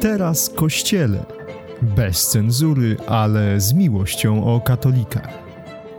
Teraz 0.00 0.50
Kościele. 0.50 1.24
Bez 1.96 2.28
cenzury, 2.28 2.96
ale 3.06 3.60
z 3.60 3.72
miłością 3.72 4.44
o 4.54 4.60
katolikach. 4.60 5.28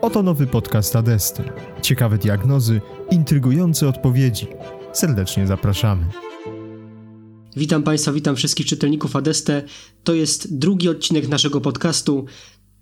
Oto 0.01 0.23
nowy 0.23 0.47
podcast 0.47 0.95
Adesty. 0.95 1.43
Ciekawe 1.81 2.17
diagnozy, 2.17 2.81
intrygujące 3.11 3.87
odpowiedzi. 3.89 4.47
Serdecznie 4.93 5.47
zapraszamy. 5.47 6.05
Witam 7.55 7.83
Państwa, 7.83 8.11
witam 8.11 8.35
wszystkich 8.35 8.65
czytelników 8.65 9.15
Adeste. 9.15 9.63
To 10.03 10.13
jest 10.13 10.57
drugi 10.57 10.89
odcinek 10.89 11.27
naszego 11.27 11.61
podcastu. 11.61 12.25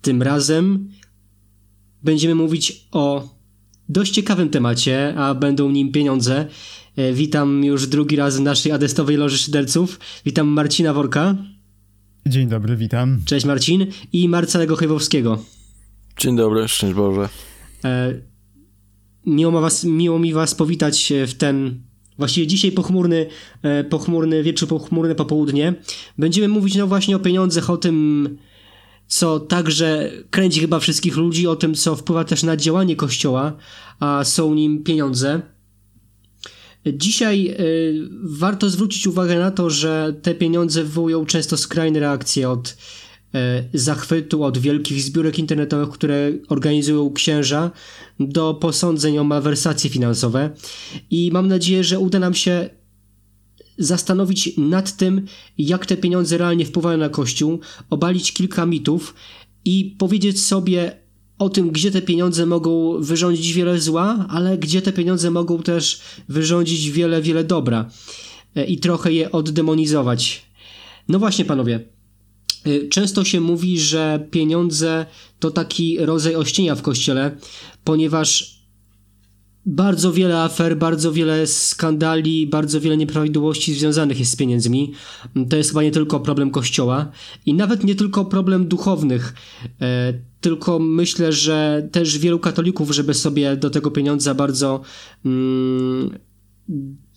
Tym 0.02 0.22
razem 0.22 0.88
będziemy 2.02 2.34
mówić 2.34 2.88
o 2.92 3.28
dość 3.88 4.12
ciekawym 4.12 4.50
temacie, 4.50 5.14
a 5.16 5.34
będą 5.34 5.70
nim 5.70 5.92
pieniądze. 5.92 6.48
E, 6.96 7.12
witam 7.12 7.64
już 7.64 7.86
drugi 7.86 8.16
raz 8.16 8.36
w 8.36 8.40
naszej 8.40 8.72
adestowej 8.72 9.16
loży 9.16 9.38
szyderców. 9.38 10.00
Witam 10.24 10.46
Marcina 10.46 10.94
Worka. 10.94 11.36
Dzień 12.26 12.48
dobry, 12.48 12.76
witam. 12.76 13.20
Cześć 13.24 13.46
Marcin. 13.46 13.86
I 14.12 14.28
Marcelego 14.28 14.76
Chojwowskiego. 14.76 15.44
Dzień 16.18 16.36
dobry, 16.36 16.68
szczęść 16.68 16.94
Boże. 16.94 17.28
E, 17.84 18.14
miło, 19.26 19.60
was, 19.60 19.84
miło 19.84 20.18
mi 20.18 20.32
was 20.32 20.54
powitać 20.54 21.12
w 21.26 21.34
ten 21.34 21.80
Właściwie 22.18 22.46
dzisiaj 22.46 22.72
pochmurny, 22.72 23.26
e, 23.62 23.84
pochmurny 23.84 24.42
wieczór, 24.42 24.68
pochmurne 24.68 25.14
popołudnie. 25.14 25.74
Będziemy 26.18 26.48
mówić 26.48 26.76
no 26.76 26.86
właśnie 26.86 27.16
o 27.16 27.18
pieniądzach, 27.18 27.70
o 27.70 27.76
tym, 27.76 28.28
co 29.06 29.40
także 29.40 30.12
kręci 30.30 30.60
chyba 30.60 30.78
wszystkich 30.78 31.16
ludzi, 31.16 31.46
o 31.46 31.56
tym, 31.56 31.74
co 31.74 31.96
wpływa 31.96 32.24
też 32.24 32.42
na 32.42 32.56
działanie 32.56 32.96
Kościoła, 32.96 33.52
a 34.00 34.24
są 34.24 34.54
nim 34.54 34.82
pieniądze. 34.82 35.42
Dzisiaj 36.92 37.54
y, 37.60 38.08
warto 38.22 38.70
zwrócić 38.70 39.06
uwagę 39.06 39.38
na 39.38 39.50
to, 39.50 39.70
że 39.70 40.14
te 40.22 40.34
pieniądze 40.34 40.84
wywołują 40.84 41.26
często 41.26 41.56
skrajne 41.56 42.00
reakcje 42.00 42.50
od 42.50 42.76
y, 43.74 43.78
zachwytu, 43.78 44.44
od 44.44 44.58
wielkich 44.58 45.02
zbiórek 45.02 45.38
internetowych, 45.38 45.88
które 45.88 46.32
organizują 46.48 47.12
księża, 47.12 47.70
do 48.20 48.54
posądzeń 48.54 49.18
o 49.18 49.24
malwersacje 49.24 49.90
finansowe. 49.90 50.50
I 51.10 51.30
mam 51.32 51.48
nadzieję, 51.48 51.84
że 51.84 51.98
uda 51.98 52.18
nam 52.18 52.34
się 52.34 52.70
zastanowić 53.78 54.56
nad 54.56 54.96
tym, 54.96 55.26
jak 55.58 55.86
te 55.86 55.96
pieniądze 55.96 56.38
realnie 56.38 56.66
wpływają 56.66 56.98
na 56.98 57.08
Kościół, 57.08 57.60
obalić 57.90 58.32
kilka 58.32 58.66
mitów 58.66 59.14
i 59.64 59.96
powiedzieć 59.98 60.44
sobie, 60.44 61.03
o 61.38 61.48
tym, 61.48 61.70
gdzie 61.70 61.90
te 61.90 62.02
pieniądze 62.02 62.46
mogą 62.46 63.00
wyrządzić 63.00 63.52
wiele 63.52 63.80
zła, 63.80 64.26
ale 64.28 64.58
gdzie 64.58 64.82
te 64.82 64.92
pieniądze 64.92 65.30
mogą 65.30 65.62
też 65.62 66.00
wyrządzić 66.28 66.90
wiele, 66.90 67.22
wiele 67.22 67.44
dobra 67.44 67.90
e, 68.56 68.64
i 68.64 68.78
trochę 68.78 69.12
je 69.12 69.32
oddemonizować. 69.32 70.42
No 71.08 71.18
właśnie, 71.18 71.44
panowie. 71.44 71.80
E, 72.64 72.88
często 72.88 73.24
się 73.24 73.40
mówi, 73.40 73.80
że 73.80 74.28
pieniądze 74.30 75.06
to 75.38 75.50
taki 75.50 75.98
rodzaj 75.98 76.36
ościenia 76.36 76.74
w 76.74 76.82
kościele, 76.82 77.36
ponieważ 77.84 78.58
bardzo 79.66 80.12
wiele 80.12 80.42
afer, 80.42 80.76
bardzo 80.78 81.12
wiele 81.12 81.46
skandali, 81.46 82.46
bardzo 82.46 82.80
wiele 82.80 82.96
nieprawidłowości 82.96 83.74
związanych 83.74 84.18
jest 84.18 84.32
z 84.32 84.36
pieniędzmi. 84.36 84.92
To 85.50 85.56
jest 85.56 85.70
chyba 85.70 85.82
nie 85.82 85.90
tylko 85.90 86.20
problem 86.20 86.50
kościoła 86.50 87.10
i 87.46 87.54
nawet 87.54 87.84
nie 87.84 87.94
tylko 87.94 88.24
problem 88.24 88.68
duchownych, 88.68 89.34
e, 89.80 90.14
tylko 90.40 90.78
myślę, 90.78 91.32
że 91.32 91.88
też 91.92 92.18
wielu 92.18 92.38
katolików, 92.38 92.90
żeby 92.90 93.14
sobie 93.14 93.56
do 93.56 93.70
tego 93.70 93.90
pieniądza 93.90 94.34
bardzo. 94.34 94.80
Mm, 95.24 96.18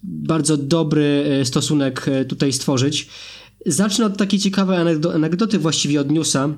bardzo 0.04 0.58
dobry 0.58 1.26
e, 1.42 1.46
stosunek 1.46 2.08
e, 2.08 2.26
tutaj 2.26 2.54
stworzyć. 2.54 3.08
Zacznę 3.66 4.06
od 4.06 4.18
takiej 4.18 4.40
ciekawej 4.40 4.78
anegdoty 5.14 5.60
właściwie 5.60 6.02
od 6.02 6.12
newsa, 6.12 6.50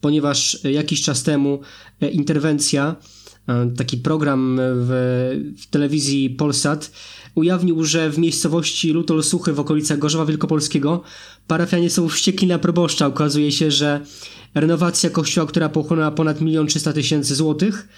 ponieważ 0.00 0.58
jakiś 0.64 1.02
czas 1.02 1.22
temu 1.22 1.60
interwencja 2.12 2.96
E, 2.96 3.21
taki 3.76 3.96
program 3.96 4.58
w, 4.60 4.90
w 5.58 5.66
telewizji 5.66 6.30
Polsat 6.30 6.92
ujawnił, 7.34 7.84
że 7.84 8.10
w 8.10 8.18
miejscowości 8.18 8.92
Lutol 8.92 9.22
Suchy 9.22 9.52
w 9.52 9.60
okolicach 9.60 9.98
Gorzowa 9.98 10.26
Wielkopolskiego 10.26 11.02
parafianie 11.46 11.90
są 11.90 12.08
wściekli 12.08 12.46
na 12.46 12.58
proboszcza. 12.58 13.06
Okazuje 13.06 13.52
się, 13.52 13.70
że 13.70 14.00
renowacja 14.54 15.10
kościoła, 15.10 15.46
która 15.46 15.68
pochłonęła 15.68 16.10
ponad 16.10 16.42
1 16.42 16.66
300 16.66 16.92
tysięcy 16.92 17.34
złotych, 17.34 17.88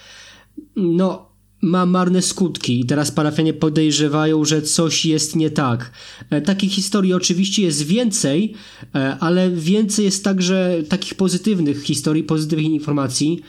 no 0.77 1.35
ma 1.63 1.87
marne 1.87 2.23
skutki 2.23 2.81
i 2.81 2.87
teraz 2.87 3.11
parafianie 3.11 3.55
podejrzewają, 3.55 4.45
że 4.45 4.63
coś 4.63 5.07
jest 5.07 5.37
nie 5.37 5.51
tak. 5.51 5.91
E, 6.31 6.41
takich 6.41 6.73
historii 6.73 7.15
oczywiście 7.15 7.63
jest 7.63 7.83
więcej, 7.83 8.55
e, 8.95 9.17
ale 9.21 9.51
więcej 9.51 10.05
jest 10.05 10.25
także 10.25 10.83
takich 10.89 11.15
pozytywnych 11.15 11.83
historii, 11.83 12.23
pozytywnych 12.23 12.73
informacji. 12.73 13.43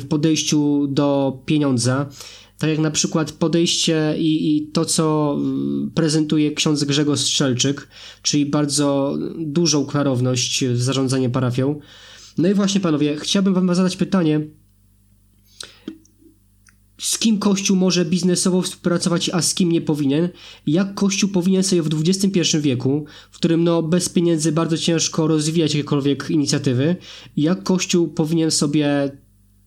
W 0.00 0.06
podejściu 0.08 0.86
do 0.86 1.38
pieniądza. 1.46 2.08
Tak 2.58 2.70
jak 2.70 2.78
na 2.78 2.90
przykład 2.90 3.32
podejście 3.32 4.14
i, 4.18 4.56
i, 4.56 4.66
to, 4.66 4.84
co 4.84 5.36
mm, 5.38 5.90
prezentuje 5.94 6.52
ksiądz 6.52 6.84
Grzegorz 6.84 7.20
Strzelczyk, 7.20 7.88
czyli 8.22 8.46
bardzo 8.46 9.18
dużą 9.38 9.86
klarowność 9.86 10.64
w 10.64 10.82
zarządzaniu 10.82 11.30
parafią. 11.30 11.80
No 12.38 12.48
i 12.48 12.54
właśnie, 12.54 12.80
panowie, 12.80 13.16
chciałbym 13.16 13.54
wam 13.54 13.74
zadać 13.74 13.96
pytanie, 13.96 14.40
z 17.00 17.18
kim 17.18 17.38
Kościół 17.38 17.76
może 17.76 18.04
biznesowo 18.04 18.62
współpracować, 18.62 19.30
a 19.30 19.42
z 19.42 19.54
kim 19.54 19.72
nie 19.72 19.80
powinien? 19.80 20.28
Jak 20.66 20.94
Kościół 20.94 21.30
powinien 21.30 21.62
sobie 21.62 21.82
w 21.82 21.88
XXI 22.08 22.40
wieku, 22.60 23.04
w 23.30 23.36
którym 23.36 23.64
no, 23.64 23.82
bez 23.82 24.08
pieniędzy 24.08 24.52
bardzo 24.52 24.78
ciężko 24.78 25.26
rozwijać 25.26 25.74
jakiekolwiek 25.74 26.30
inicjatywy, 26.30 26.96
jak 27.36 27.62
Kościół 27.62 28.08
powinien 28.08 28.50
sobie 28.50 29.10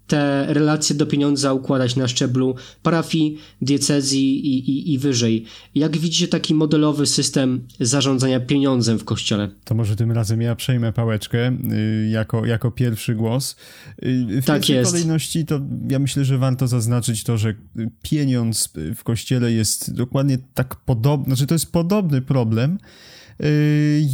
te 0.07 0.45
relacje 0.53 0.95
do 0.95 1.05
pieniądza 1.05 1.53
układać 1.53 1.95
na 1.95 2.07
szczeblu 2.07 2.55
parafii, 2.83 3.37
diecezji 3.61 4.47
i, 4.47 4.69
i, 4.69 4.93
i 4.93 4.97
wyżej. 4.97 5.45
Jak 5.75 5.97
widzicie 5.97 6.27
taki 6.27 6.55
modelowy 6.55 7.07
system 7.07 7.67
zarządzania 7.79 8.39
pieniądzem 8.39 8.99
w 8.99 9.03
kościele? 9.03 9.49
To 9.63 9.75
może 9.75 9.95
tym 9.95 10.11
razem 10.11 10.41
ja 10.41 10.55
przejmę 10.55 10.93
pałeczkę 10.93 11.57
y, 11.73 12.09
jako, 12.09 12.45
jako 12.45 12.71
pierwszy 12.71 13.15
głos. 13.15 13.55
Y, 14.03 14.41
w 14.41 14.45
tak 14.45 14.55
pierwszej 14.55 14.75
jest. 14.75 14.91
kolejności 14.91 15.45
to 15.45 15.59
ja 15.89 15.99
myślę, 15.99 16.25
że 16.25 16.37
warto 16.37 16.67
zaznaczyć 16.67 17.23
to, 17.23 17.37
że 17.37 17.55
pieniądz 18.01 18.73
w 18.95 19.03
kościele 19.03 19.51
jest 19.51 19.93
dokładnie 19.93 20.37
tak 20.53 20.75
podobny, 20.75 21.25
znaczy 21.25 21.47
to 21.47 21.55
jest 21.55 21.71
podobny 21.71 22.21
problem, 22.21 22.77
Y, 22.77 23.10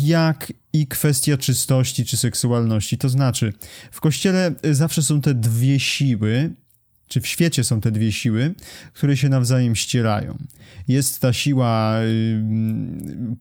jak 0.03 0.53
i 0.73 0.87
kwestia 0.87 1.37
czystości 1.37 2.05
czy 2.05 2.17
seksualności. 2.17 2.97
To 2.97 3.09
znaczy, 3.09 3.53
w 3.91 4.01
kościele 4.01 4.55
zawsze 4.71 5.03
są 5.03 5.21
te 5.21 5.33
dwie 5.33 5.79
siły, 5.79 6.53
czy 7.07 7.21
w 7.21 7.27
świecie 7.27 7.63
są 7.63 7.81
te 7.81 7.91
dwie 7.91 8.11
siły, 8.11 8.55
które 8.93 9.17
się 9.17 9.29
nawzajem 9.29 9.75
ścierają. 9.75 10.37
Jest 10.87 11.19
ta 11.19 11.33
siła 11.33 11.99
y, 12.01 12.43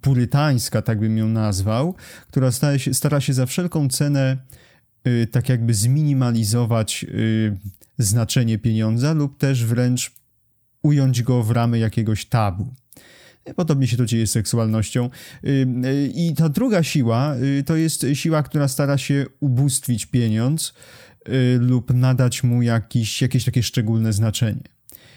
purytańska, 0.00 0.82
tak 0.82 1.00
bym 1.00 1.18
ją 1.18 1.28
nazwał, 1.28 1.94
która 2.28 2.52
stara 2.52 2.78
się, 2.78 2.94
stara 2.94 3.20
się 3.20 3.32
za 3.32 3.46
wszelką 3.46 3.88
cenę 3.88 4.36
y, 5.06 5.26
tak 5.26 5.48
jakby 5.48 5.74
zminimalizować 5.74 7.06
znaczenie 7.98 8.58
pieniądza 8.58 9.12
lub 9.12 9.38
też 9.38 9.64
wręcz 9.64 10.12
ująć 10.82 11.22
go 11.22 11.42
w 11.42 11.50
ramy 11.50 11.78
jakiegoś 11.78 12.26
tabu. 12.26 12.74
Podobnie 13.56 13.86
się 13.86 13.96
to 13.96 14.06
dzieje 14.06 14.26
z 14.26 14.30
seksualnością. 14.30 15.10
Y, 15.44 15.48
y, 15.84 16.12
I 16.14 16.34
ta 16.34 16.48
druga 16.48 16.82
siła 16.82 17.36
y, 17.36 17.62
to 17.62 17.76
jest 17.76 18.06
siła, 18.14 18.42
która 18.42 18.68
stara 18.68 18.98
się 18.98 19.26
ubóstwić 19.40 20.06
pieniądz 20.06 20.74
lub 21.60 21.94
nadać 21.94 22.44
mu 22.44 22.62
jakiś, 22.62 23.22
jakieś 23.22 23.44
takie 23.44 23.62
szczególne 23.62 24.12
znaczenie. 24.12 24.75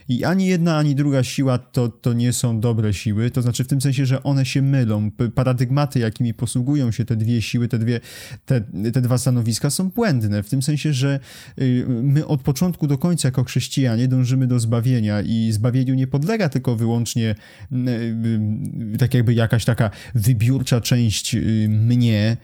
I 0.09 0.23
ani 0.23 0.47
jedna, 0.47 0.77
ani 0.77 0.95
druga 0.95 1.23
siła 1.23 1.57
to, 1.57 1.89
to 1.89 2.13
nie 2.13 2.33
są 2.33 2.59
dobre 2.59 2.93
siły, 2.93 3.31
to 3.31 3.41
znaczy 3.41 3.63
w 3.63 3.67
tym 3.67 3.81
sensie, 3.81 4.05
że 4.05 4.23
one 4.23 4.45
się 4.45 4.61
mylą. 4.61 5.11
Paradygmaty, 5.35 5.99
jakimi 5.99 6.33
posługują 6.33 6.91
się 6.91 7.05
te 7.05 7.15
dwie 7.15 7.41
siły, 7.41 7.67
te, 7.67 7.79
dwie, 7.79 7.99
te, 8.45 8.61
te 8.93 9.01
dwa 9.01 9.17
stanowiska 9.17 9.69
są 9.69 9.89
błędne, 9.89 10.43
w 10.43 10.49
tym 10.49 10.61
sensie, 10.61 10.93
że 10.93 11.19
y, 11.61 11.85
my 11.87 12.27
od 12.27 12.41
początku 12.41 12.87
do 12.87 12.97
końca 12.97 13.27
jako 13.27 13.43
chrześcijanie 13.43 14.07
dążymy 14.07 14.47
do 14.47 14.59
zbawienia 14.59 15.21
i 15.21 15.51
zbawieniu 15.51 15.93
nie 15.93 16.07
podlega 16.07 16.49
tylko 16.49 16.75
wyłącznie 16.75 17.35
y, 17.71 17.75
y, 18.93 18.97
tak 18.97 19.13
jakby 19.13 19.33
jakaś 19.33 19.65
taka 19.65 19.91
wybiórcza 20.15 20.81
część 20.81 21.35
mnie, 21.67 22.37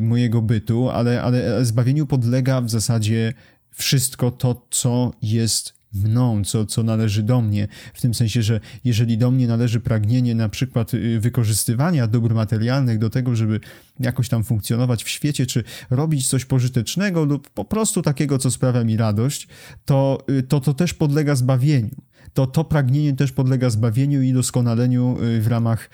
mojego 0.00 0.42
bytu, 0.42 0.90
ale, 0.90 1.22
ale 1.22 1.64
zbawieniu 1.64 2.06
podlega 2.06 2.60
w 2.60 2.70
zasadzie 2.70 3.32
wszystko 3.70 4.30
to, 4.30 4.66
co 4.70 5.12
jest 5.22 5.81
mną, 5.94 6.44
co, 6.44 6.66
co 6.66 6.82
należy 6.82 7.22
do 7.22 7.40
mnie, 7.40 7.68
w 7.94 8.00
tym 8.00 8.14
sensie, 8.14 8.42
że 8.42 8.60
jeżeli 8.84 9.18
do 9.18 9.30
mnie 9.30 9.46
należy 9.46 9.80
pragnienie 9.80 10.34
na 10.34 10.48
przykład 10.48 10.94
y, 10.94 11.20
wykorzystywania 11.20 12.06
dóbr 12.06 12.34
materialnych 12.34 12.98
do 12.98 13.10
tego, 13.10 13.36
żeby 13.36 13.60
jakoś 14.00 14.28
tam 14.28 14.44
funkcjonować 14.44 15.04
w 15.04 15.08
świecie, 15.08 15.46
czy 15.46 15.64
robić 15.90 16.28
coś 16.28 16.44
pożytecznego 16.44 17.24
lub 17.24 17.50
po 17.50 17.64
prostu 17.64 18.02
takiego, 18.02 18.38
co 18.38 18.50
sprawia 18.50 18.84
mi 18.84 18.96
radość, 18.96 19.48
to 19.84 20.24
y, 20.30 20.42
to, 20.42 20.60
to 20.60 20.74
też 20.74 20.94
podlega 20.94 21.34
zbawieniu. 21.34 21.96
To, 22.34 22.46
to 22.46 22.64
pragnienie 22.64 23.16
też 23.16 23.32
podlega 23.32 23.70
zbawieniu 23.70 24.22
i 24.22 24.32
doskonaleniu 24.32 25.18
y, 25.22 25.40
w 25.40 25.46
ramach 25.46 25.90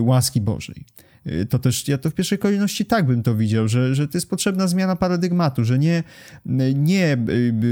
łaski 0.00 0.40
Bożej. 0.40 0.84
Y, 1.26 1.46
to 1.46 1.58
też 1.58 1.88
ja 1.88 1.98
to 1.98 2.10
w 2.10 2.14
pierwszej 2.14 2.38
kolejności 2.38 2.86
tak 2.86 3.06
bym 3.06 3.22
to 3.22 3.34
widział, 3.34 3.68
że, 3.68 3.94
że 3.94 4.08
to 4.08 4.18
jest 4.18 4.30
potrzebna 4.30 4.66
zmiana 4.66 4.96
paradygmatu, 4.96 5.64
że 5.64 5.78
nie, 5.78 6.02
nie 6.74 7.18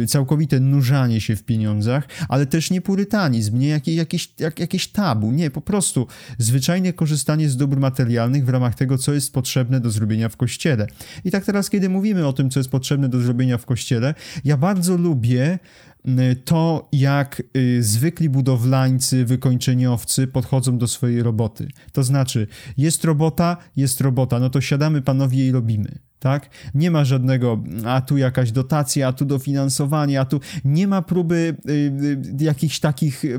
y, 0.02 0.06
całkowite 0.06 0.60
nurzanie 0.60 1.20
się 1.20 1.36
w 1.36 1.44
pieniądzach, 1.44 2.08
ale 2.28 2.46
też 2.46 2.70
nie 2.70 2.80
purytanizm, 2.80 3.58
nie 3.58 3.68
jakieś, 3.68 3.96
jakieś, 3.96 4.32
jak, 4.38 4.58
jakieś 4.58 4.88
tabu, 4.88 5.32
nie, 5.32 5.50
po 5.50 5.60
prostu 5.60 6.06
zwyczajnie 6.38 6.92
korzystanie 6.92 7.48
z 7.48 7.56
dóbr 7.56 7.76
materialnych 7.76 8.44
w 8.44 8.48
ramach 8.48 8.74
tego, 8.74 8.98
co 8.98 9.12
jest 9.12 9.32
potrzebne 9.32 9.80
do 9.80 9.90
zrobienia 9.90 10.28
w 10.28 10.36
kościele. 10.36 10.86
I 11.24 11.30
tak 11.30 11.44
teraz, 11.44 11.70
kiedy 11.70 11.88
mówimy 11.88 12.26
o 12.26 12.32
tym, 12.32 12.50
co 12.50 12.60
jest 12.60 12.70
potrzebne 12.70 13.08
do 13.08 13.20
zrobienia 13.20 13.58
w 13.58 13.66
kościele, 13.66 14.14
ja 14.44 14.56
bardzo 14.56 14.96
lubię 14.96 15.58
Y, 15.93 15.93
to, 16.44 16.88
jak 16.92 17.42
y, 17.56 17.82
zwykli 17.82 18.28
budowlańcy, 18.28 19.24
wykończeniowcy 19.24 20.26
podchodzą 20.26 20.78
do 20.78 20.88
swojej 20.88 21.22
roboty. 21.22 21.68
To 21.92 22.02
znaczy, 22.02 22.46
jest 22.76 23.04
robota, 23.04 23.56
jest 23.76 24.00
robota, 24.00 24.38
no 24.38 24.50
to 24.50 24.60
siadamy 24.60 25.02
panowie 25.02 25.46
i 25.46 25.52
robimy 25.52 25.98
tak? 26.24 26.50
Nie 26.74 26.90
ma 26.90 27.04
żadnego, 27.04 27.62
a 27.86 28.00
tu 28.00 28.16
jakaś 28.16 28.52
dotacja, 28.52 29.08
a 29.08 29.12
tu 29.12 29.24
dofinansowanie, 29.24 30.20
a 30.20 30.24
tu 30.24 30.40
nie 30.64 30.88
ma 30.88 31.02
próby 31.02 31.56
y, 31.68 31.72
y, 31.72 32.44
jakichś 32.44 32.80
takich 32.80 33.24
y, 33.24 33.38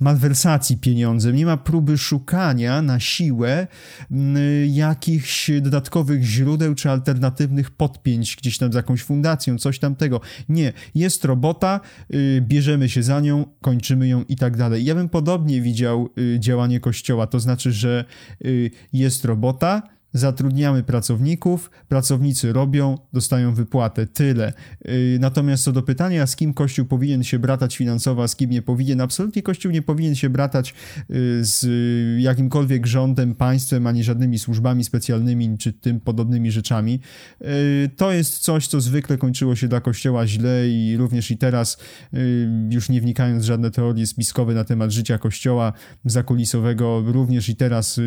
malwersacji 0.00 0.76
pieniądzem, 0.76 1.36
nie 1.36 1.46
ma 1.46 1.56
próby 1.56 1.98
szukania 1.98 2.82
na 2.82 3.00
siłę 3.00 3.66
y, 4.10 4.66
jakichś 4.70 5.50
dodatkowych 5.60 6.22
źródeł 6.22 6.74
czy 6.74 6.90
alternatywnych 6.90 7.70
podpięć 7.70 8.36
gdzieś 8.36 8.58
tam 8.58 8.72
z 8.72 8.74
jakąś 8.74 9.02
fundacją, 9.02 9.58
coś 9.58 9.78
tamtego. 9.78 10.20
Nie, 10.48 10.72
jest 10.94 11.24
robota, 11.24 11.80
y, 12.14 12.44
bierzemy 12.48 12.88
się 12.88 13.02
za 13.02 13.20
nią, 13.20 13.44
kończymy 13.60 14.08
ją 14.08 14.24
i 14.28 14.36
tak 14.36 14.56
dalej. 14.56 14.84
Ja 14.84 14.94
bym 14.94 15.08
podobnie 15.08 15.60
widział 15.60 16.08
y, 16.18 16.36
działanie 16.40 16.80
Kościoła, 16.80 17.26
to 17.26 17.40
znaczy, 17.40 17.72
że 17.72 18.04
jest 18.92 19.24
robota, 19.24 19.82
zatrudniamy 20.12 20.82
pracowników, 20.82 21.70
pracownicy 21.88 22.52
robią, 22.52 22.98
dostają 23.12 23.54
wypłatę, 23.54 24.06
tyle. 24.06 24.52
Y, 24.88 25.18
natomiast 25.20 25.64
co 25.64 25.72
do 25.72 25.82
pytania, 25.82 26.26
z 26.26 26.36
kim 26.36 26.54
Kościół 26.54 26.86
powinien 26.86 27.24
się 27.24 27.38
bratać 27.38 27.76
finansowo, 27.76 28.22
a 28.22 28.28
z 28.28 28.36
kim 28.36 28.50
nie 28.50 28.62
powinien, 28.62 29.00
absolutnie 29.00 29.42
Kościół 29.42 29.72
nie 29.72 29.82
powinien 29.82 30.14
się 30.14 30.30
bratać 30.30 30.74
y, 31.10 31.44
z 31.44 31.66
jakimkolwiek 32.20 32.86
rządem, 32.86 33.34
państwem, 33.34 33.86
ani 33.86 34.04
żadnymi 34.04 34.38
służbami 34.38 34.84
specjalnymi, 34.84 35.58
czy 35.58 35.72
tym 35.72 36.00
podobnymi 36.00 36.50
rzeczami. 36.50 37.00
Y, 37.42 37.90
to 37.96 38.12
jest 38.12 38.38
coś, 38.38 38.66
co 38.66 38.80
zwykle 38.80 39.18
kończyło 39.18 39.56
się 39.56 39.68
dla 39.68 39.80
Kościoła 39.80 40.26
źle 40.26 40.68
i 40.68 40.96
również 40.96 41.30
i 41.30 41.38
teraz, 41.38 41.78
już 42.70 42.88
nie 42.88 43.00
wnikając 43.00 43.42
w 43.42 43.46
żadne 43.46 43.70
teorie 43.70 44.06
spiskowe 44.06 44.54
na 44.54 44.64
temat 44.64 44.90
życia 44.90 45.18
Kościoła 45.18 45.72
zakulisowego, 46.04 47.02
również 47.06 47.48
i 47.48 47.56
teraz 47.56 48.00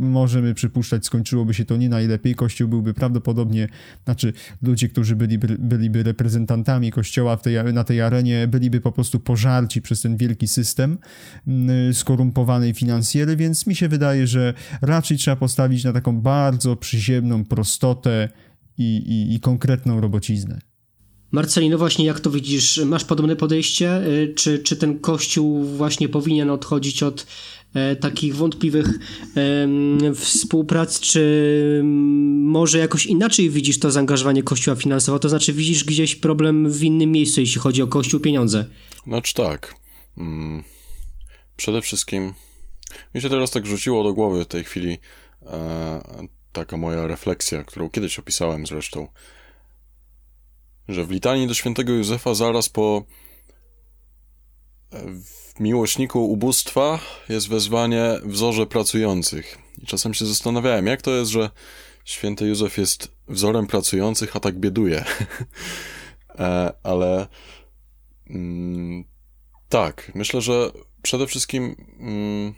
możemy 0.00 0.54
przypuszczać, 0.54 1.06
skończyłoby 1.06 1.54
się 1.54 1.64
to 1.64 1.76
nie 1.76 1.88
najlepiej. 1.88 2.34
Kościół 2.34 2.68
byłby 2.68 2.94
prawdopodobnie, 2.94 3.68
znaczy 4.04 4.32
ludzie, 4.62 4.88
którzy 4.88 5.16
byli, 5.16 5.38
byliby 5.58 6.02
reprezentantami 6.02 6.92
Kościoła 6.92 7.36
tej, 7.36 7.72
na 7.72 7.84
tej 7.84 8.00
arenie, 8.00 8.48
byliby 8.48 8.80
po 8.80 8.92
prostu 8.92 9.20
pożarci 9.20 9.82
przez 9.82 10.00
ten 10.00 10.16
wielki 10.16 10.48
system 10.48 10.98
mm, 11.46 11.94
skorumpowany 11.94 12.74
finansjery, 12.74 13.36
więc 13.36 13.66
mi 13.66 13.76
się 13.76 13.88
wydaje, 13.88 14.26
że 14.26 14.54
raczej 14.82 15.18
trzeba 15.18 15.36
postawić 15.36 15.84
na 15.84 15.92
taką 15.92 16.20
bardzo 16.20 16.76
przyziemną 16.76 17.44
prostotę 17.44 18.28
i, 18.78 18.96
i, 18.96 19.34
i 19.34 19.40
konkretną 19.40 20.00
robociznę. 20.00 20.58
Marcelino, 21.30 21.78
właśnie 21.78 22.04
jak 22.04 22.20
to 22.20 22.30
widzisz? 22.30 22.80
Masz 22.84 23.04
podobne 23.04 23.36
podejście? 23.36 24.06
Y, 24.06 24.34
czy, 24.36 24.58
czy 24.58 24.76
ten 24.76 24.98
kościół 24.98 25.64
właśnie 25.64 26.08
powinien 26.08 26.50
odchodzić 26.50 27.02
od 27.02 27.26
e, 27.74 27.96
takich 27.96 28.36
wątpliwych 28.36 28.88
e, 29.36 30.14
współprac, 30.14 31.00
czy 31.00 31.80
może 32.42 32.78
jakoś 32.78 33.06
inaczej 33.06 33.50
widzisz 33.50 33.78
to 33.78 33.90
zaangażowanie 33.90 34.42
kościoła 34.42 34.76
finansowo? 34.76 35.18
To 35.18 35.28
znaczy 35.28 35.52
widzisz 35.52 35.84
gdzieś 35.84 36.16
problem 36.16 36.72
w 36.72 36.82
innym 36.82 37.12
miejscu, 37.12 37.40
jeśli 37.40 37.60
chodzi 37.60 37.82
o 37.82 37.86
kościół, 37.86 38.20
pieniądze? 38.20 38.64
Znaczy 39.06 39.34
tak. 39.34 39.74
Mm. 40.18 40.62
Przede 41.56 41.82
wszystkim 41.82 42.32
mi 43.14 43.22
się 43.22 43.28
teraz 43.28 43.50
tak 43.50 43.66
rzuciło 43.66 44.04
do 44.04 44.12
głowy 44.14 44.44
w 44.44 44.48
tej 44.48 44.64
chwili 44.64 44.98
e, 45.42 46.28
taka 46.52 46.76
moja 46.76 47.06
refleksja, 47.06 47.64
którą 47.64 47.90
kiedyś 47.90 48.18
opisałem 48.18 48.66
zresztą 48.66 49.08
że 50.88 51.04
w 51.04 51.10
litanii 51.10 51.46
do 51.46 51.54
świętego 51.54 51.92
Józefa 51.92 52.34
zaraz 52.34 52.68
po 52.68 53.04
w 54.92 55.37
miłośniku 55.60 56.30
ubóstwa 56.30 57.00
jest 57.28 57.48
wezwanie 57.48 58.04
wzorze 58.24 58.66
pracujących. 58.66 59.58
I 59.82 59.86
czasem 59.86 60.14
się 60.14 60.26
zastanawiałem, 60.26 60.86
jak 60.86 61.02
to 61.02 61.10
jest, 61.10 61.30
że 61.30 61.50
święty 62.04 62.46
Józef 62.46 62.78
jest 62.78 63.12
wzorem 63.28 63.66
pracujących, 63.66 64.36
a 64.36 64.40
tak 64.40 64.58
bieduje. 64.58 65.04
e, 66.38 66.72
ale 66.82 67.26
mm, 68.30 69.04
tak, 69.68 70.12
myślę, 70.14 70.40
że 70.40 70.70
przede 71.02 71.26
wszystkim 71.26 71.76
mm, 72.00 72.54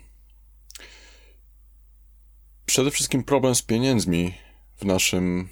przede 2.65 2.91
wszystkim 2.91 3.23
problem 3.23 3.55
z 3.55 3.61
pieniędzmi 3.61 4.33
w 4.77 4.85
naszym 4.85 5.49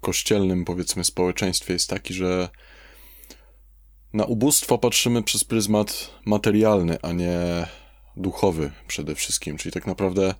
kościelnym, 0.00 0.64
powiedzmy, 0.64 1.04
społeczeństwie 1.04 1.72
jest 1.72 1.90
taki, 1.90 2.14
że 2.14 2.48
na 4.12 4.24
ubóstwo 4.24 4.78
patrzymy 4.78 5.22
przez 5.22 5.44
pryzmat 5.44 6.10
materialny, 6.24 6.98
a 7.02 7.12
nie 7.12 7.66
duchowy 8.16 8.70
przede 8.86 9.14
wszystkim. 9.14 9.56
Czyli 9.56 9.72
tak 9.72 9.86
naprawdę 9.86 10.34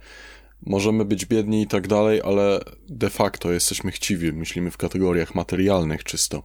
możemy 0.67 1.05
być 1.05 1.27
biedni 1.27 1.63
i 1.63 1.67
tak 1.67 1.89
dalej, 1.89 2.21
ale 2.25 2.61
de 2.89 3.11
facto 3.11 3.53
jesteśmy 3.53 3.91
chciwi, 3.91 4.33
myślimy 4.33 4.71
w 4.71 4.77
kategoriach 4.77 5.35
materialnych 5.35 6.05
czysto. 6.05 6.43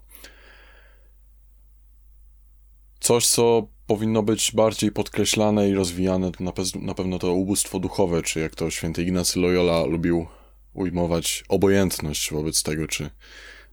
Coś, 3.00 3.28
co 3.28 3.68
powinno 3.88 4.24
być 4.24 4.52
bardziej 4.52 4.92
podkreślane 4.92 5.70
i 5.70 5.74
rozwijane, 5.74 6.32
to 6.32 6.44
na, 6.44 6.52
pe 6.52 6.64
na 6.82 6.94
pewno 6.94 7.20
to 7.20 7.34
ubóstwo 7.34 7.80
duchowe, 7.80 8.22
czy 8.24 8.40
jak 8.40 8.56
to 8.56 8.72
święty 8.72 9.04
Ignacy 9.04 9.40
Loyola 9.40 9.86
lubił 9.86 10.28
ujmować 10.74 11.44
obojętność 11.50 12.32
wobec 12.32 12.64
tego, 12.64 12.88
czy 12.88 13.10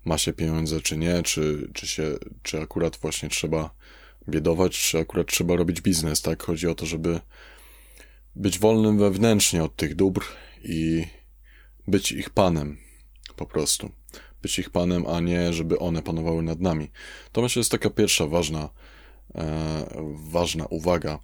ma 0.04 0.18
się 0.18 0.32
pieniądze, 0.32 0.80
czy 0.80 0.96
nie, 0.96 1.22
czy, 1.22 1.70
czy, 1.74 1.86
się, 1.86 2.16
czy 2.42 2.60
akurat 2.60 2.96
właśnie 2.96 3.28
trzeba 3.28 3.74
biedować, 4.28 4.78
czy 4.78 4.98
akurat 4.98 5.26
trzeba 5.26 5.56
robić 5.56 5.80
biznes, 5.80 6.22
tak? 6.22 6.42
Chodzi 6.42 6.68
o 6.68 6.74
to, 6.74 6.86
żeby 6.86 7.20
być 8.36 8.58
wolnym 8.58 8.98
wewnętrznie 8.98 9.64
od 9.64 9.76
tych 9.76 9.94
dóbr 9.94 10.24
i 10.64 11.06
być 11.88 12.12
ich 12.12 12.30
panem, 12.30 12.78
po 13.36 13.46
prostu. 13.46 13.92
Być 14.42 14.58
ich 14.58 14.70
panem, 14.70 15.06
a 15.06 15.20
nie 15.20 15.52
żeby 15.52 15.78
one 15.78 16.02
panowały 16.02 16.42
nad 16.42 16.60
nami. 16.60 16.90
To 17.32 17.42
myślę 17.42 17.60
jest 17.60 17.70
taka 17.70 17.90
pierwsza 17.90 18.26
ważna, 18.26 18.68
e, 19.34 19.86
ważna 20.30 20.66
uwaga. 20.66 21.18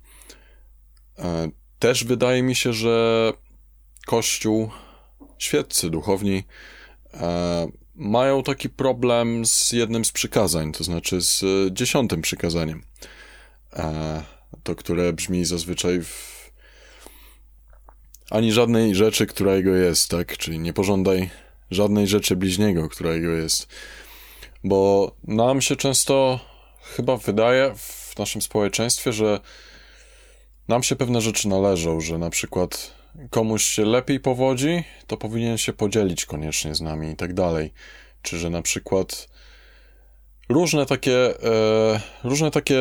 E, 1.19 1.51
też 1.79 2.05
wydaje 2.05 2.43
mi 2.43 2.55
się, 2.55 2.73
że 2.73 3.33
Kościół 4.07 4.71
świeccy, 5.39 5.91
duchowni 5.91 6.45
e, 7.15 7.69
mają 7.99 8.43
taki 8.43 8.69
problem 8.69 9.47
z 9.47 9.73
jednym 9.73 10.05
z 10.05 10.13
przykazań, 10.13 10.73
to 10.73 10.85
znaczy 10.85 11.21
z 11.21 11.43
e, 11.43 11.73
dziesiątym 11.73 12.23
przykazaniem. 12.23 12.83
E, 13.73 14.23
to, 14.63 14.75
które 14.75 15.13
brzmi 15.13 15.45
zazwyczaj 15.45 16.03
w 16.03 16.39
ani 18.31 18.53
żadnej 18.53 18.95
rzeczy, 18.95 19.27
która 19.27 19.55
jego 19.55 19.75
jest, 19.75 20.11
tak? 20.11 20.37
Czyli 20.37 20.59
nie 20.59 20.73
pożądaj 20.73 21.31
żadnej 21.71 22.07
rzeczy 22.07 22.37
bliźniego, 22.37 22.89
która 22.89 23.15
jego 23.15 23.31
jest. 23.31 23.67
Bo 24.65 25.13
nam 25.25 25.61
się 25.61 25.77
często 25.77 26.41
chyba 26.97 27.17
wydaje 27.17 27.75
w 27.77 28.19
naszym 28.19 28.43
społeczeństwie, 28.43 29.13
że 29.13 29.41
nam 30.69 30.83
się 30.83 30.97
pewne 30.97 31.21
rzeczy 31.21 31.49
należą, 31.49 32.01
że 32.01 32.19
na 32.19 32.31
przykład 32.31 32.98
komuś 33.31 33.65
się 33.65 33.85
lepiej 33.85 34.21
powodzi, 34.21 34.85
to 35.07 35.17
powinien 35.17 35.59
się 35.59 35.73
podzielić 35.73 36.25
koniecznie 36.25 36.75
z 36.75 36.81
nami 36.81 37.11
i 37.11 37.17
tak 37.17 37.35
dalej. 37.35 37.73
Czy 38.23 38.39
że 38.39 38.51
na 38.51 38.63
przykład 38.63 39.29
różne 40.49 40.87
takie, 40.87 41.43
e, 41.43 42.01
różne 42.25 42.51
takie 42.51 42.79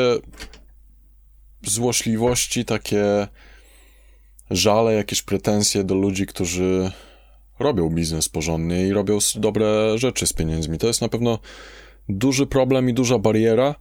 złośliwości, 1.61 2.65
takie 2.65 3.27
żale, 4.51 4.93
jakieś 4.93 5.21
pretensje 5.21 5.83
do 5.83 5.95
ludzi, 5.95 6.25
którzy 6.25 6.91
robią 7.59 7.89
biznes 7.89 8.29
porządnie 8.29 8.87
i 8.87 8.93
robią 8.93 9.17
dobre 9.35 9.97
rzeczy 9.97 10.27
z 10.27 10.33
pieniędzmi. 10.33 10.77
To 10.77 10.87
jest 10.87 11.01
na 11.01 11.09
pewno 11.09 11.39
duży 12.09 12.47
problem 12.47 12.89
i 12.89 12.93
duża 12.93 13.19
bariera 13.19 13.75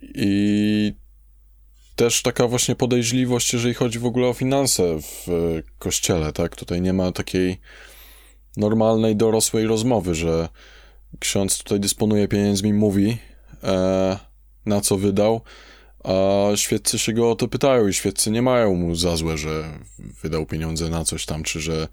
i 0.00 0.92
też 2.00 2.22
taka 2.22 2.48
właśnie 2.48 2.76
podejrzliwość, 2.76 3.52
jeżeli 3.52 3.74
chodzi 3.74 3.98
w 3.98 4.06
ogóle 4.06 4.26
o 4.26 4.32
finanse 4.32 4.98
w 5.00 5.26
kościele, 5.78 6.32
tak? 6.32 6.56
Tutaj 6.56 6.80
nie 6.80 6.92
ma 6.92 7.12
takiej 7.12 7.60
normalnej, 8.56 9.16
dorosłej 9.16 9.66
rozmowy, 9.66 10.14
że 10.14 10.48
ksiądz 11.18 11.58
tutaj 11.58 11.80
dysponuje 11.80 12.28
pieniędzmi, 12.28 12.72
mówi 12.72 13.18
e, 13.62 14.18
na 14.66 14.80
co 14.80 14.96
wydał, 14.96 15.40
a 16.04 16.12
świeccy 16.56 16.98
się 16.98 17.12
go 17.12 17.30
o 17.30 17.34
to 17.34 17.48
pytają 17.48 17.88
i 17.88 17.94
świeccy 17.94 18.30
nie 18.30 18.42
mają 18.42 18.74
mu 18.74 18.94
za 18.94 19.16
złe, 19.16 19.38
że 19.38 19.78
wydał 20.22 20.46
pieniądze 20.46 20.88
na 20.88 21.04
coś 21.04 21.26
tam, 21.26 21.42
czy 21.42 21.60
że 21.60 21.88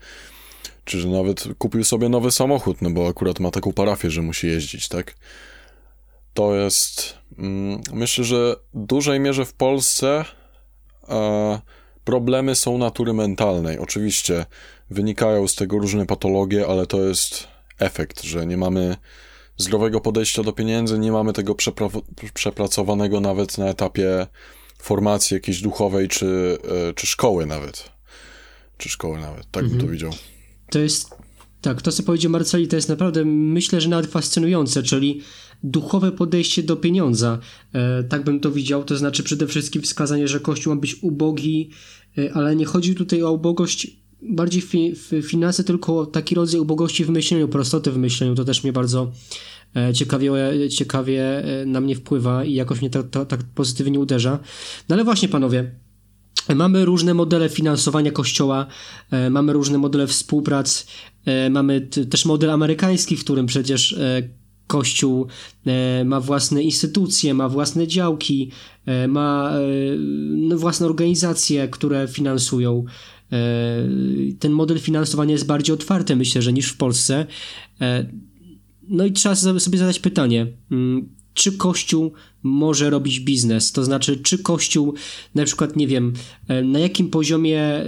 czy 0.86 1.00
że 1.00 1.08
nawet 1.08 1.48
kupił 1.58 1.84
sobie 1.84 2.10
nowy 2.10 2.32
samochód, 2.32 2.82
no 2.82 2.90
bo 2.90 3.08
akurat 3.08 3.40
ma 3.40 3.52
taką 3.52 3.74
parafię, 3.74 4.12
że 4.12 4.22
musi 4.22 4.48
jeździć, 4.48 4.88
tak? 4.88 5.16
To 6.34 6.56
jest, 6.56 7.18
myślę, 7.94 8.24
że 8.24 8.56
w 8.74 8.86
dużej 8.86 9.20
mierze 9.20 9.46
w 9.46 9.54
Polsce 9.54 10.26
e, 11.10 11.62
problemy 12.04 12.56
są 12.56 12.78
natury 12.78 13.14
mentalnej. 13.14 13.80
Oczywiście 13.80 14.46
wynikają 14.90 15.48
z 15.48 15.56
tego 15.56 15.78
różne 15.78 16.06
patologie, 16.06 16.68
ale 16.68 16.86
to 16.86 17.04
jest 17.04 17.48
efekt, 17.80 18.24
że 18.24 18.46
nie 18.46 18.58
mamy 18.58 18.98
zdrowego 19.58 20.02
podejścia 20.02 20.44
do 20.44 20.54
pieniędzy, 20.54 21.00
nie 21.00 21.12
mamy 21.12 21.34
tego 21.34 21.56
przepracowanego 22.34 23.20
nawet 23.20 23.58
na 23.58 23.66
etapie 23.66 24.28
formacji 24.80 25.36
jakiejś 25.36 25.62
duchowej, 25.62 26.08
czy, 26.08 26.58
e, 26.90 26.94
czy 26.94 27.08
szkoły 27.08 27.46
nawet. 27.46 27.90
Czy 28.78 28.90
szkoły 28.90 29.20
nawet, 29.20 29.52
tak 29.52 29.64
mhm. 29.64 29.70
bym 29.70 29.80
to 29.80 29.84
mhm. 29.84 29.92
widział. 29.92 30.12
To 30.70 30.80
jest, 30.80 31.10
tak, 31.62 31.82
to 31.82 31.92
co 31.92 32.04
powiedział 32.04 32.32
Marceli, 32.32 32.68
to 32.68 32.76
jest 32.76 32.90
naprawdę, 32.90 33.26
myślę, 33.26 33.82
że 33.82 33.90
nawet 33.90 34.12
fascynujące, 34.12 34.84
czyli 34.84 35.22
duchowe 35.64 36.12
podejście 36.12 36.64
do 36.64 36.76
pieniądza. 36.76 37.40
E, 37.74 38.04
tak 38.04 38.24
bym 38.24 38.40
to 38.40 38.52
widział, 38.52 38.84
to 38.84 38.98
znaczy 38.98 39.24
przede 39.24 39.48
wszystkim 39.48 39.82
wskazanie, 39.82 40.28
że 40.28 40.40
Kościół 40.40 40.76
ma 40.76 40.82
być 40.82 41.04
ubogi, 41.04 41.70
e, 42.18 42.34
ale 42.34 42.56
nie 42.56 42.66
chodzi 42.66 42.96
tutaj 42.96 43.24
o 43.24 43.32
ubogość 43.32 43.98
bardziej 44.22 44.62
fi, 44.62 44.94
finanse, 45.24 45.64
tylko 45.64 46.06
taki 46.06 46.36
rodzaj 46.36 46.60
ubogości 46.60 47.06
w 47.06 47.10
myśleniu, 47.10 47.48
prostoty 47.48 47.92
w 47.92 47.98
myśleniu, 47.98 48.36
to 48.36 48.46
też 48.46 48.64
mnie 48.64 48.74
bardzo 48.74 49.12
e, 49.76 49.94
ciekawie, 49.94 50.34
ciekawie 50.70 51.44
na 51.66 51.82
mnie 51.82 51.96
wpływa 51.96 52.46
i 52.46 52.54
jakoś 52.54 52.82
mnie 52.82 52.90
to, 52.90 53.04
to 53.04 53.26
tak 53.26 53.44
pozytywnie 53.44 54.00
uderza. 54.00 54.40
No 54.90 54.96
ale 54.96 55.04
właśnie 55.04 55.30
panowie, 55.30 55.72
Mamy 56.56 56.86
różne 56.86 57.14
modele 57.14 57.50
finansowania 57.50 58.12
kościoła, 58.12 58.68
mamy 59.30 59.54
różne 59.54 59.78
modele 59.78 60.08
współprac, 60.08 60.88
mamy 61.50 61.82
też 61.82 62.26
model 62.26 62.50
amerykański, 62.50 63.18
w 63.18 63.24
którym 63.24 63.46
przecież 63.46 63.96
Kościół 64.68 65.28
ma 66.06 66.20
własne 66.20 66.64
instytucje, 66.64 67.34
ma 67.34 67.50
własne 67.50 67.88
działki, 67.88 68.52
ma 69.08 69.54
no, 70.28 70.58
własne 70.58 70.86
organizacje, 70.86 71.68
które 71.68 72.08
finansują 72.08 72.86
E, 73.32 74.38
ten 74.40 74.52
model 74.52 74.80
finansowania 74.80 75.32
jest 75.32 75.46
bardziej 75.46 75.74
otwarty, 75.74 76.16
myślę, 76.16 76.42
że 76.42 76.54
niż 76.54 76.68
w 76.68 76.78
Polsce. 76.78 77.26
E, 77.82 78.08
no 78.88 79.06
i 79.06 79.12
trzeba 79.12 79.36
sobie 79.36 79.78
zadać 79.78 80.00
pytanie, 80.00 80.48
mm, 80.72 81.10
czy 81.34 81.52
Kościół 81.52 82.14
może 82.44 82.90
robić 82.90 83.20
biznes. 83.20 83.72
To 83.72 83.84
znaczy, 83.84 84.18
czy 84.18 84.38
Kościół, 84.38 84.94
na 85.36 85.46
przykład, 85.46 85.76
nie 85.76 85.88
wiem, 85.88 86.14
e, 86.48 86.64
na 86.64 86.80
jakim 86.80 87.10
poziomie 87.10 87.62
e, 87.62 87.86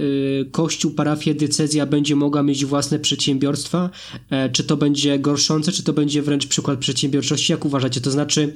Kościół, 0.50 0.90
parafia, 0.90 1.34
decyzja 1.34 1.86
będzie 1.86 2.16
mogła 2.16 2.42
mieć 2.42 2.64
własne 2.64 2.98
przedsiębiorstwa, 2.98 3.90
e, 4.30 4.50
czy 4.50 4.64
to 4.64 4.76
będzie 4.76 5.18
gorszące, 5.18 5.72
czy 5.72 5.82
to 5.82 5.92
będzie 5.92 6.22
wręcz 6.22 6.46
przykład 6.46 6.78
przedsiębiorczości, 6.78 7.52
jak 7.52 7.64
uważacie? 7.64 8.00
To 8.00 8.10
znaczy, 8.10 8.54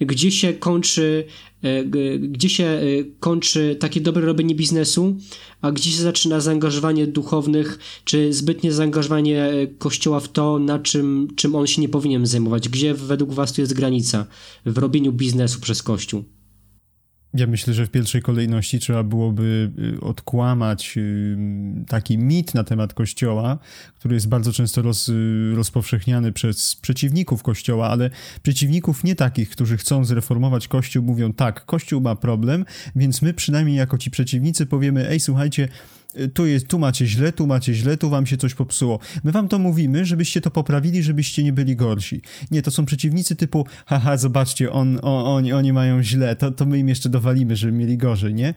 gdzie 0.00 0.30
się 0.30 0.52
kończy, 0.52 1.24
gdzie 2.20 2.48
się 2.48 2.80
kończy 3.20 3.76
takie 3.80 4.00
dobre 4.00 4.26
robienie 4.26 4.54
biznesu, 4.54 5.16
a 5.62 5.72
gdzie 5.72 5.90
się 5.90 6.02
zaczyna 6.02 6.40
zaangażowanie 6.40 7.06
duchownych, 7.06 7.78
czy 8.04 8.32
zbytnie 8.32 8.72
zaangażowanie 8.72 9.52
Kościoła 9.78 10.20
w 10.20 10.28
to, 10.28 10.58
na 10.58 10.78
czym, 10.78 11.28
czym 11.36 11.54
on 11.54 11.66
się 11.66 11.82
nie 11.82 11.88
powinien 11.88 12.26
zajmować? 12.26 12.68
Gdzie 12.68 12.94
według 12.94 13.32
was 13.32 13.52
tu 13.52 13.60
jest 13.60 13.74
granica 13.74 14.26
w 14.66 14.78
robieniu 14.78 15.12
biznesu? 15.12 15.31
Biznesu 15.32 15.60
przez 15.60 15.82
Kościół? 15.82 16.24
Ja 17.34 17.46
myślę, 17.46 17.74
że 17.74 17.86
w 17.86 17.90
pierwszej 17.90 18.22
kolejności 18.22 18.78
trzeba 18.78 19.02
byłoby 19.02 19.72
y, 19.96 20.00
odkłamać 20.00 20.94
y, 20.96 21.36
taki 21.88 22.18
mit 22.18 22.54
na 22.54 22.64
temat 22.64 22.94
Kościoła, 22.94 23.58
który 23.98 24.14
jest 24.14 24.28
bardzo 24.28 24.52
często 24.52 24.82
roz, 24.82 25.08
y, 25.08 25.52
rozpowszechniany 25.54 26.32
przez 26.32 26.76
przeciwników 26.76 27.42
Kościoła, 27.42 27.88
ale 27.88 28.10
przeciwników 28.42 29.04
nie 29.04 29.14
takich, 29.14 29.50
którzy 29.50 29.76
chcą 29.76 30.04
zreformować 30.04 30.68
Kościół, 30.68 31.04
mówią 31.04 31.32
tak, 31.32 31.64
Kościół 31.64 32.00
ma 32.00 32.16
problem, 32.16 32.64
więc 32.96 33.22
my 33.22 33.34
przynajmniej 33.34 33.76
jako 33.76 33.98
ci 33.98 34.10
przeciwnicy 34.10 34.66
powiemy, 34.66 35.08
ej, 35.08 35.20
słuchajcie, 35.20 35.68
tu, 36.34 36.46
jest, 36.46 36.68
tu 36.68 36.78
macie 36.78 37.06
źle, 37.06 37.32
tu 37.32 37.46
macie 37.46 37.74
źle, 37.74 37.96
tu 37.96 38.10
wam 38.10 38.26
się 38.26 38.36
coś 38.36 38.54
popsuło. 38.54 38.98
My 39.24 39.32
wam 39.32 39.48
to 39.48 39.58
mówimy, 39.58 40.04
żebyście 40.04 40.40
to 40.40 40.50
poprawili, 40.50 41.02
żebyście 41.02 41.44
nie 41.44 41.52
byli 41.52 41.76
gorsi. 41.76 42.20
Nie, 42.50 42.62
to 42.62 42.70
są 42.70 42.84
przeciwnicy 42.84 43.36
typu, 43.36 43.66
haha, 43.86 44.16
zobaczcie, 44.16 44.72
on, 44.72 44.98
on, 45.02 45.26
oni, 45.26 45.52
oni 45.52 45.72
mają 45.72 46.02
źle, 46.02 46.36
to, 46.36 46.50
to 46.50 46.66
my 46.66 46.78
im 46.78 46.88
jeszcze 46.88 47.08
dowalimy, 47.08 47.56
żeby 47.56 47.72
mieli 47.72 47.96
gorzej, 47.96 48.34
nie? 48.34 48.54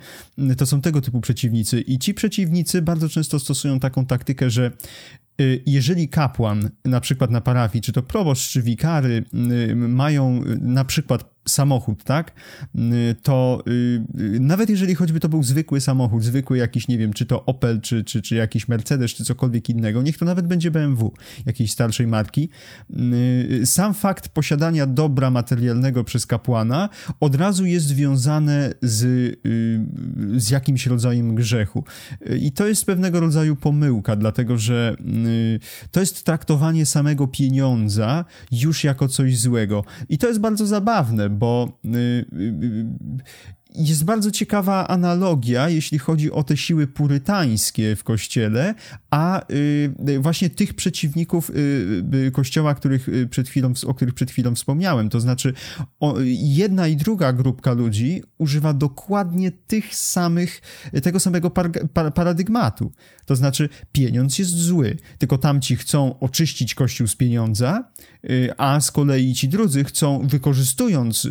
To 0.57 0.65
są 0.65 0.81
tego 0.81 1.01
typu 1.01 1.21
przeciwnicy. 1.21 1.81
I 1.81 2.00
ci 2.00 2.13
przeciwnicy 2.13 2.81
bardzo 2.81 3.09
często 3.09 3.39
stosują 3.39 3.79
taką 3.79 4.05
taktykę, 4.05 4.50
że 4.50 4.71
y, 5.41 5.63
jeżeli 5.65 6.09
kapłan, 6.09 6.69
na 6.85 7.00
przykład 7.00 7.31
na 7.31 7.41
parafii, 7.41 7.81
czy 7.81 7.91
to 7.91 8.03
proboszcz, 8.03 8.51
czy 8.51 8.62
wikary, 8.62 9.25
y, 9.71 9.75
mają 9.75 10.41
na 10.62 10.85
przykład 10.85 11.35
samochód, 11.47 12.03
tak? 12.03 12.31
Y, 12.75 13.15
to 13.23 13.63
yy, 14.15 14.39
nawet 14.39 14.69
jeżeli 14.69 14.95
choćby 14.95 15.19
to 15.19 15.29
był 15.29 15.43
zwykły 15.43 15.81
samochód, 15.81 16.23
zwykły 16.23 16.57
jakiś, 16.57 16.87
nie 16.87 16.97
wiem, 16.97 17.13
czy 17.13 17.25
to 17.25 17.45
Opel, 17.45 17.81
czy, 17.81 18.03
czy, 18.03 18.21
czy 18.21 18.35
jakiś 18.35 18.67
Mercedes, 18.67 19.11
czy 19.11 19.25
cokolwiek 19.25 19.69
innego, 19.69 20.01
niech 20.01 20.17
to 20.17 20.25
nawet 20.25 20.47
będzie 20.47 20.71
BMW, 20.71 21.13
jakiejś 21.45 21.71
starszej 21.71 22.07
marki, 22.07 22.49
sam 23.65 23.93
fakt 23.93 24.29
posiadania 24.29 24.85
dobra 24.85 25.29
materialnego 25.29 26.03
przez 26.03 26.25
kapłana 26.25 26.89
od 27.19 27.35
razu 27.35 27.65
jest 27.65 27.85
związane 27.85 28.73
z, 28.81 29.39
z 30.37 30.49
jakimś 30.49 30.87
rodzajem 30.87 31.35
grzechu. 31.35 31.83
I 32.39 32.51
to 32.51 32.67
jest 32.67 32.85
pewnego 32.85 33.19
rodzaju 33.19 33.55
pomyłka, 33.55 34.15
dlatego 34.15 34.57
że 34.57 34.95
y, 35.25 35.59
to 35.91 35.99
jest 35.99 36.23
traktowanie 36.23 36.85
samego 36.85 37.27
pieniądza 37.27 38.25
już 38.51 38.83
jako 38.83 39.07
coś 39.07 39.39
złego. 39.39 39.83
I 40.09 40.17
to 40.17 40.27
jest 40.27 40.39
bardzo 40.39 40.65
zabawne, 40.65 41.29
bo 41.36 41.80
y, 41.86 41.89
y, 42.34 42.86
jest 43.75 44.04
bardzo 44.04 44.32
ciekawa 44.32 44.88
analogia, 44.88 45.70
jeśli 45.70 46.00
chodzi 46.00 46.32
o 46.32 46.44
te 46.44 46.58
siły 46.58 46.88
purytańskie 46.88 47.96
w 47.96 48.04
kościele, 48.04 48.75
a 49.12 49.42
y, 49.51 50.20
właśnie 50.20 50.50
tych 50.50 50.74
przeciwników 50.74 51.50
y, 51.50 52.32
kościoła, 52.32 52.75
których 52.75 53.10
y, 53.10 53.27
przed 53.27 53.50
chwilą, 53.50 53.74
o 53.88 53.94
których 53.94 54.13
przed 54.13 54.32
chwilą 54.32 54.56
wspomniałem. 54.56 55.10
To 55.10 55.20
znaczy, 55.20 55.54
jedna 56.39 56.88
i 56.88 56.96
druga 56.96 57.34
grupka 57.34 57.74
ludzi 57.74 58.24
używa 58.38 58.74
dokładnie 58.74 59.51
tych 59.51 59.96
samych, 59.96 60.62
tego 61.04 61.20
samego 61.20 61.50
par, 61.50 61.72
par, 61.94 62.13
paradygmatu. 62.13 62.92
To 63.25 63.36
znaczy, 63.36 63.70
pieniądz 63.92 64.39
jest 64.39 64.51
zły, 64.51 64.98
tylko 65.18 65.38
tamci 65.38 65.75
chcą 65.75 66.20
oczyścić 66.20 66.75
kościół 66.75 67.08
z 67.08 67.15
pieniądza, 67.15 67.92
a 68.58 68.82
z 68.82 68.91
kolei 68.91 69.34
ci 69.34 69.50
drudzy 69.50 69.84
chcą, 69.84 70.27
wykorzystując 70.27 71.27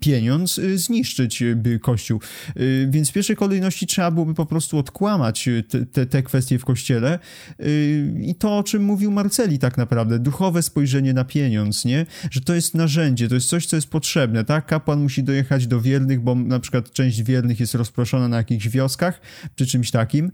pieniądz, 0.00 0.60
zniszczyć 0.74 1.42
Kościół. 1.82 2.20
Y, 2.56 2.88
więc 2.90 3.10
w 3.10 3.12
pierwszej 3.12 3.36
kolejności 3.36 3.86
trzeba 3.86 4.10
byłoby 4.10 4.34
po 4.34 4.46
prostu 4.46 4.78
odkłamać 4.78 5.48
y, 5.48 5.62
te, 5.62 5.86
te, 5.86 6.06
te 6.06 6.22
kwestie 6.22 6.58
w 6.58 6.64
Kościele 6.64 7.18
y, 7.60 8.14
i 8.22 8.34
to, 8.34 8.58
o 8.58 8.62
czym 8.62 8.82
mówił 8.82 9.10
Marceli 9.10 9.58
tak 9.58 9.76
naprawdę, 9.76 10.18
duchowe 10.18 10.62
spojrzenie 10.62 11.14
na 11.14 11.24
pieniądz, 11.24 11.84
nie? 11.84 12.06
Że 12.30 12.40
to 12.40 12.54
jest 12.54 12.74
narzędzie, 12.74 13.28
to 13.28 13.34
jest 13.34 13.48
coś, 13.48 13.66
co 13.66 13.76
jest 13.76 13.88
potrzebne, 13.88 14.44
tak? 14.44 14.66
Kapłan 14.66 15.02
musi 15.02 15.22
dojechać 15.22 15.66
do 15.66 15.80
wiernych, 15.80 16.20
bo 16.20 16.34
na 16.34 16.60
przykład 16.60 16.92
część 16.92 17.22
wiernych 17.22 17.60
jest 17.60 17.74
rozproszona 17.74 18.28
na 18.28 18.36
jakichś 18.36 18.68
wioskach, 18.68 19.20
czy 19.54 19.66
czymś 19.66 19.90
takim 19.90 20.32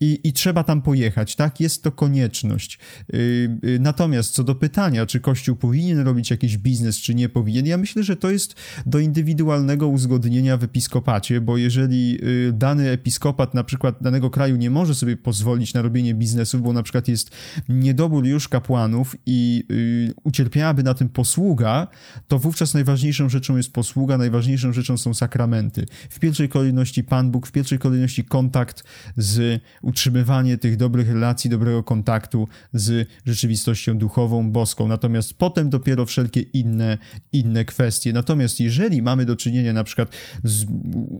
i, 0.00 0.20
I 0.24 0.32
trzeba 0.32 0.64
tam 0.64 0.82
pojechać, 0.82 1.36
tak? 1.36 1.60
Jest 1.60 1.82
to 1.82 1.92
konieczność. 1.92 2.78
Yy, 3.12 3.18
yy, 3.62 3.78
natomiast 3.78 4.34
co 4.34 4.44
do 4.44 4.54
pytania, 4.54 5.06
czy 5.06 5.20
Kościół 5.20 5.56
powinien 5.56 5.98
robić 5.98 6.30
jakiś 6.30 6.58
biznes, 6.58 6.96
czy 6.96 7.14
nie 7.14 7.28
powinien, 7.28 7.66
ja 7.66 7.76
myślę, 7.76 8.02
że 8.02 8.16
to 8.16 8.30
jest 8.30 8.54
do 8.86 8.98
indywidualnego 8.98 9.88
uzgodnienia 9.88 10.56
w 10.56 10.64
episkopacie, 10.64 11.40
bo 11.40 11.56
jeżeli 11.56 12.12
yy, 12.12 12.52
dany 12.52 12.90
episkopat 12.90 13.54
na 13.54 13.64
przykład 13.64 14.02
danego 14.02 14.30
kraju 14.30 14.56
nie 14.56 14.70
może 14.70 14.94
sobie 14.94 15.16
pozwolić 15.16 15.74
na 15.74 15.82
robienie 15.82 16.14
biznesów, 16.14 16.62
bo 16.62 16.72
na 16.72 16.82
przykład 16.82 17.08
jest 17.08 17.30
niedobór 17.68 18.26
już 18.26 18.48
kapłanów 18.48 19.16
i 19.26 19.64
ucierpiałaby 20.24 20.82
na 20.82 20.94
tym 20.94 21.08
posługa, 21.08 21.86
to 22.28 22.38
wówczas 22.38 22.74
najważniejszą 22.74 23.28
rzeczą 23.28 23.56
jest 23.56 23.72
posługa, 23.72 24.18
najważniejszą 24.18 24.72
rzeczą 24.72 24.96
są 24.96 25.14
sakramenty. 25.14 25.86
W 26.10 26.18
pierwszej 26.18 26.48
kolejności 26.48 27.04
Pan 27.04 27.30
Bóg, 27.30 27.46
w 27.46 27.52
pierwszej 27.52 27.78
kolejności 27.78 28.24
kontakt 28.24 28.84
z 29.16 29.62
utrzymywanie 29.94 30.58
tych 30.58 30.76
dobrych 30.76 31.08
relacji, 31.08 31.50
dobrego 31.50 31.82
kontaktu 31.82 32.48
z 32.72 33.08
rzeczywistością 33.26 33.98
duchową, 33.98 34.50
boską. 34.50 34.88
Natomiast 34.88 35.34
potem 35.34 35.70
dopiero 35.70 36.06
wszelkie 36.06 36.40
inne, 36.40 36.98
inne 37.32 37.64
kwestie. 37.64 38.12
Natomiast 38.12 38.60
jeżeli 38.60 39.02
mamy 39.02 39.24
do 39.24 39.36
czynienia 39.36 39.72
na 39.72 39.84
przykład 39.84 40.08
z 40.44 40.66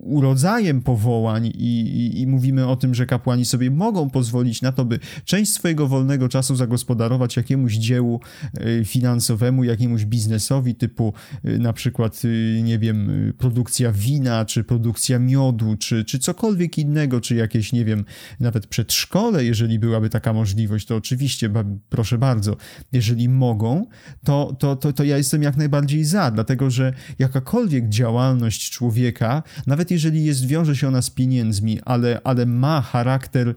urodzajem 0.03 0.83
powołań 0.83 1.47
i, 1.47 1.81
i, 1.81 2.21
i 2.21 2.27
mówimy 2.27 2.67
o 2.67 2.77
tym, 2.77 2.95
że 2.95 3.07
kapłani 3.07 3.45
sobie 3.45 3.71
mogą 3.71 4.11
pozwolić 4.11 4.63
na 4.63 4.73
to, 4.73 4.85
by 4.85 4.99
część 5.25 5.53
swojego 5.53 5.87
wolnego 5.87 6.29
czasu 6.29 6.57
zagospodarować 6.57 7.37
jakiemuś 7.37 7.75
dziełu 7.75 8.21
e, 8.55 8.85
finansowemu, 8.85 9.65
jakiemuś 9.65 10.05
biznesowi 10.05 10.75
typu 10.75 11.13
e, 11.45 11.59
na 11.59 11.73
przykład, 11.73 12.23
e, 12.25 12.63
nie 12.63 12.79
wiem, 12.79 13.33
produkcja 13.39 13.93
wina, 13.93 14.45
czy 14.45 14.65
produkcja 14.65 15.19
miodu, 15.19 15.77
czy, 15.77 16.05
czy 16.05 16.19
cokolwiek 16.19 16.79
innego, 16.79 17.21
czy 17.21 17.35
jakieś, 17.35 17.73
nie 17.73 17.85
wiem, 17.85 18.05
na 18.41 18.53
nawet 18.55 18.67
przedszkole, 18.67 19.45
jeżeli 19.45 19.79
byłaby 19.79 20.11
taka 20.11 20.33
możliwość, 20.33 20.87
to 20.87 20.97
oczywiście, 20.97 21.51
proszę 21.89 22.19
bardzo, 22.19 22.57
jeżeli 22.93 23.29
mogą, 23.29 23.87
to, 24.25 24.57
to, 24.59 24.77
to, 24.77 24.93
to 24.93 25.05
ja 25.05 25.17
jestem 25.17 25.43
jak 25.43 25.57
najbardziej 25.57 26.05
za, 26.05 26.31
dlatego 26.31 26.71
że 26.71 26.93
jakakolwiek 27.19 27.89
działalność 27.89 28.71
człowieka, 28.71 29.43
nawet 29.67 29.91
jeżeli 29.91 30.25
jest, 30.25 30.47
wiąże 30.47 30.77
się 30.77 30.89
ona 30.89 31.03
z 31.03 31.11
pieniędzmi, 31.11 31.81
ale, 31.85 32.21
ale 32.25 32.47
ma 32.47 32.81
charakter 32.81 33.49
y, 33.49 33.55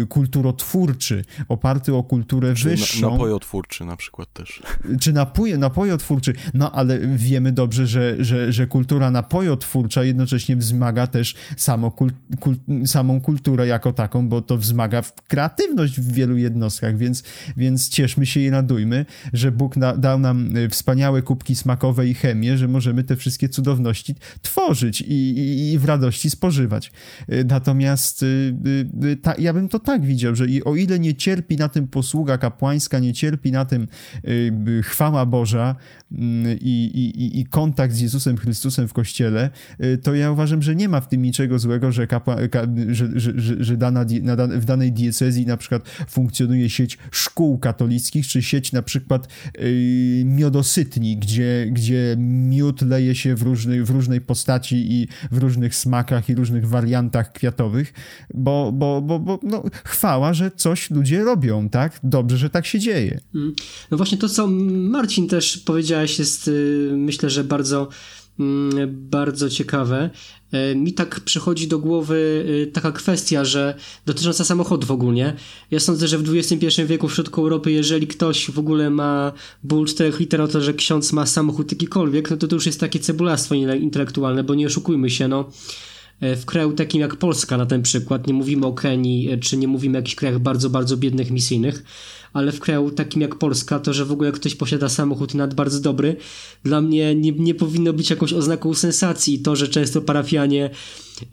y, 0.00 0.06
kulturotwórczy, 0.06 1.24
oparty 1.48 1.94
o 1.94 2.02
kulturę 2.02 2.54
czy 2.54 2.68
wyższą. 2.68 3.10
napojotwórczy 3.10 3.84
na 3.84 3.96
przykład 3.96 4.32
też. 4.32 4.62
Czy 5.00 5.12
napój, 5.12 5.58
napojotwórczy, 5.58 6.32
no 6.54 6.72
ale 6.72 6.98
wiemy 6.98 7.52
dobrze, 7.52 7.86
że, 7.86 8.24
że, 8.24 8.52
że 8.52 8.66
kultura 8.66 9.10
napojotwórcza 9.10 10.04
jednocześnie 10.04 10.56
wzmaga 10.56 11.06
też 11.06 11.34
samo 11.56 11.90
kul, 11.90 12.12
kul, 12.40 12.56
samą 12.86 13.20
kulturę 13.20 13.57
jako 13.64 13.92
taką, 13.92 14.28
bo 14.28 14.42
to 14.42 14.58
wzmaga 14.58 15.02
kreatywność 15.28 16.00
w 16.00 16.12
wielu 16.12 16.36
jednostkach, 16.36 16.96
więc, 16.96 17.22
więc 17.56 17.88
cieszmy 17.88 18.26
się 18.26 18.40
i 18.40 18.50
radujmy, 18.50 19.06
że 19.32 19.52
Bóg 19.52 19.76
na, 19.76 19.96
dał 19.96 20.18
nam 20.18 20.56
y, 20.56 20.68
wspaniałe 20.68 21.22
kubki 21.22 21.54
smakowe 21.54 22.08
i 22.08 22.14
chemię, 22.14 22.58
że 22.58 22.68
możemy 22.68 23.04
te 23.04 23.16
wszystkie 23.16 23.48
cudowności 23.48 24.14
tworzyć 24.42 25.00
i, 25.00 25.14
i, 25.14 25.72
i 25.72 25.78
w 25.78 25.84
radości 25.84 26.30
spożywać. 26.30 26.92
Y, 27.32 27.44
natomiast 27.44 28.22
y, 28.22 29.16
ta, 29.22 29.34
ja 29.38 29.52
bym 29.52 29.68
to 29.68 29.78
tak 29.78 30.04
widział, 30.04 30.34
że 30.34 30.46
i 30.46 30.64
o 30.64 30.76
ile 30.76 30.98
nie 30.98 31.14
cierpi 31.14 31.56
na 31.56 31.68
tym 31.68 31.88
posługa 31.88 32.38
kapłańska, 32.38 32.98
nie 32.98 33.12
cierpi 33.12 33.52
na 33.52 33.64
tym 33.64 33.88
chwała 34.82 35.26
Boża 35.26 35.76
mm, 36.12 36.58
i 36.60 37.46
kontakt 37.50 37.94
z 37.94 38.00
Jezusem 38.00 38.36
Chrystusem 38.36 38.88
w 38.88 38.92
Kościele, 38.92 39.50
to 40.02 40.14
ja 40.14 40.30
uważam, 40.30 40.62
że 40.62 40.76
nie 40.76 40.88
ma 40.88 41.00
w 41.00 41.08
tym 41.08 41.22
niczego 41.22 41.58
złego, 41.58 41.92
że, 41.92 42.06
kapła, 42.06 42.36
że, 42.88 43.08
że, 43.20 43.32
że, 43.48 43.64
że 43.64 43.76
dana, 43.76 44.04
w 44.50 44.64
danej 44.64 44.92
diecezji 44.92 45.46
na 45.46 45.56
przykład 45.56 45.82
funkcjonuje 46.08 46.70
sieć 46.70 46.98
szkół 47.10 47.58
katolickich, 47.58 48.26
czy 48.26 48.42
sieć 48.42 48.72
na 48.72 48.82
przykład 48.82 49.28
yy, 49.58 50.24
miodosytni, 50.24 51.16
gdzie, 51.16 51.66
gdzie 51.70 52.16
miód 52.18 52.82
leje 52.82 53.14
się 53.14 53.34
w, 53.34 53.42
różny, 53.42 53.84
w 53.84 53.90
różnej 53.90 54.20
postaci 54.20 54.92
i 54.92 55.08
w 55.30 55.38
różnych 55.38 55.74
smakach 55.74 56.28
i 56.28 56.34
różnych 56.34 56.68
wariantach 56.68 57.32
kwiatowych, 57.32 57.92
bo, 58.34 58.72
bo, 58.72 59.02
bo, 59.02 59.18
bo 59.18 59.40
no, 59.42 59.62
chwała, 59.84 60.34
że 60.34 60.50
coś 60.50 60.90
ludzie 60.90 61.24
robią, 61.24 61.68
tak? 61.68 62.00
Dobrze, 62.02 62.36
że 62.36 62.50
tak 62.50 62.66
się 62.66 62.78
dzieje. 62.78 63.20
Mm. 63.34 63.54
No 63.90 63.96
właśnie 63.96 64.18
to, 64.18 64.28
co 64.28 64.46
Marcin 64.70 65.28
też 65.28 65.58
powiedziałeś, 65.58 66.18
jest 66.18 66.48
y, 66.48 66.90
myślę, 66.96 67.30
że 67.30 67.44
bardzo 67.44 67.88
bardzo 68.86 69.50
ciekawe. 69.50 70.10
E, 70.52 70.74
mi 70.74 70.92
tak 70.92 71.20
przychodzi 71.20 71.68
do 71.68 71.78
głowy 71.78 72.44
e, 72.62 72.66
taka 72.66 72.92
kwestia, 72.92 73.44
że 73.44 73.74
dotycząca 74.06 74.44
samochodów 74.44 74.90
ogólnie. 74.90 75.34
Ja 75.70 75.80
sądzę, 75.80 76.08
że 76.08 76.18
w 76.18 76.36
XXI 76.36 76.82
wieku 76.86 77.08
w 77.08 77.14
środku 77.14 77.40
Europy, 77.40 77.72
jeżeli 77.72 78.06
ktoś 78.06 78.50
w 78.50 78.58
ogóle 78.58 78.90
ma 78.90 79.32
ból 79.64 79.86
4 79.86 80.12
liter 80.18 80.40
o 80.40 80.48
to, 80.48 80.60
że 80.60 80.74
ksiądz 80.74 81.12
ma 81.12 81.26
samochód 81.26 81.72
jakikolwiek, 81.72 82.30
no 82.30 82.36
to 82.36 82.48
to 82.48 82.56
już 82.56 82.66
jest 82.66 82.80
takie 82.80 82.98
cebulastwo 82.98 83.54
intelektualne, 83.54 84.44
bo 84.44 84.54
nie 84.54 84.66
oszukujmy 84.66 85.10
się, 85.10 85.28
no 85.28 85.50
e, 86.20 86.36
w 86.36 86.44
kraju 86.46 86.72
takim 86.72 87.00
jak 87.00 87.16
Polska 87.16 87.56
na 87.56 87.66
ten 87.66 87.82
przykład, 87.82 88.26
nie 88.26 88.34
mówimy 88.34 88.66
o 88.66 88.72
Kenii, 88.72 89.38
czy 89.40 89.56
nie 89.56 89.68
mówimy 89.68 89.98
o 89.98 90.00
jakichś 90.00 90.16
krajach 90.16 90.38
bardzo, 90.38 90.70
bardzo 90.70 90.96
biednych, 90.96 91.30
misyjnych, 91.30 91.84
ale 92.32 92.52
w 92.52 92.60
kraju 92.60 92.90
takim 92.90 93.22
jak 93.22 93.34
Polska, 93.34 93.78
to, 93.78 93.92
że 93.92 94.04
w 94.04 94.12
ogóle 94.12 94.32
ktoś 94.32 94.54
posiada 94.54 94.88
samochód 94.88 95.34
nawet 95.34 95.54
bardzo 95.54 95.80
dobry, 95.80 96.16
dla 96.64 96.80
mnie 96.80 97.14
nie, 97.14 97.32
nie 97.32 97.54
powinno 97.54 97.92
być 97.92 98.10
jakąś 98.10 98.32
oznaką 98.32 98.74
sensacji. 98.74 99.38
To, 99.38 99.56
że 99.56 99.68
często 99.68 100.02
parafianie 100.02 100.70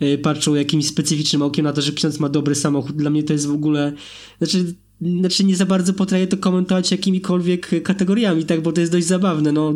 y, 0.02 0.18
patrzą 0.18 0.56
jakimś 0.56 0.88
specyficznym 0.88 1.42
okiem 1.42 1.64
na 1.64 1.74
to, 1.74 1.82
że 1.82 1.92
ksiądz 1.92 2.20
ma 2.20 2.30
dobry 2.30 2.56
samochód, 2.56 2.96
dla 2.96 3.10
mnie 3.10 3.24
to 3.24 3.34
jest 3.34 3.48
w 3.48 3.54
ogóle, 3.54 3.94
znaczy 4.38 4.76
znaczy 5.02 5.44
nie 5.44 5.56
za 5.56 5.66
bardzo 5.66 5.94
potrafię 5.94 6.28
to 6.28 6.38
komentować 6.38 6.92
jakimikolwiek 6.92 7.84
kategoriami, 7.84 8.46
tak, 8.46 8.62
bo 8.62 8.72
to 8.72 8.82
jest 8.82 8.92
dość 8.92 9.08
zabawne, 9.08 9.52
no. 9.52 9.74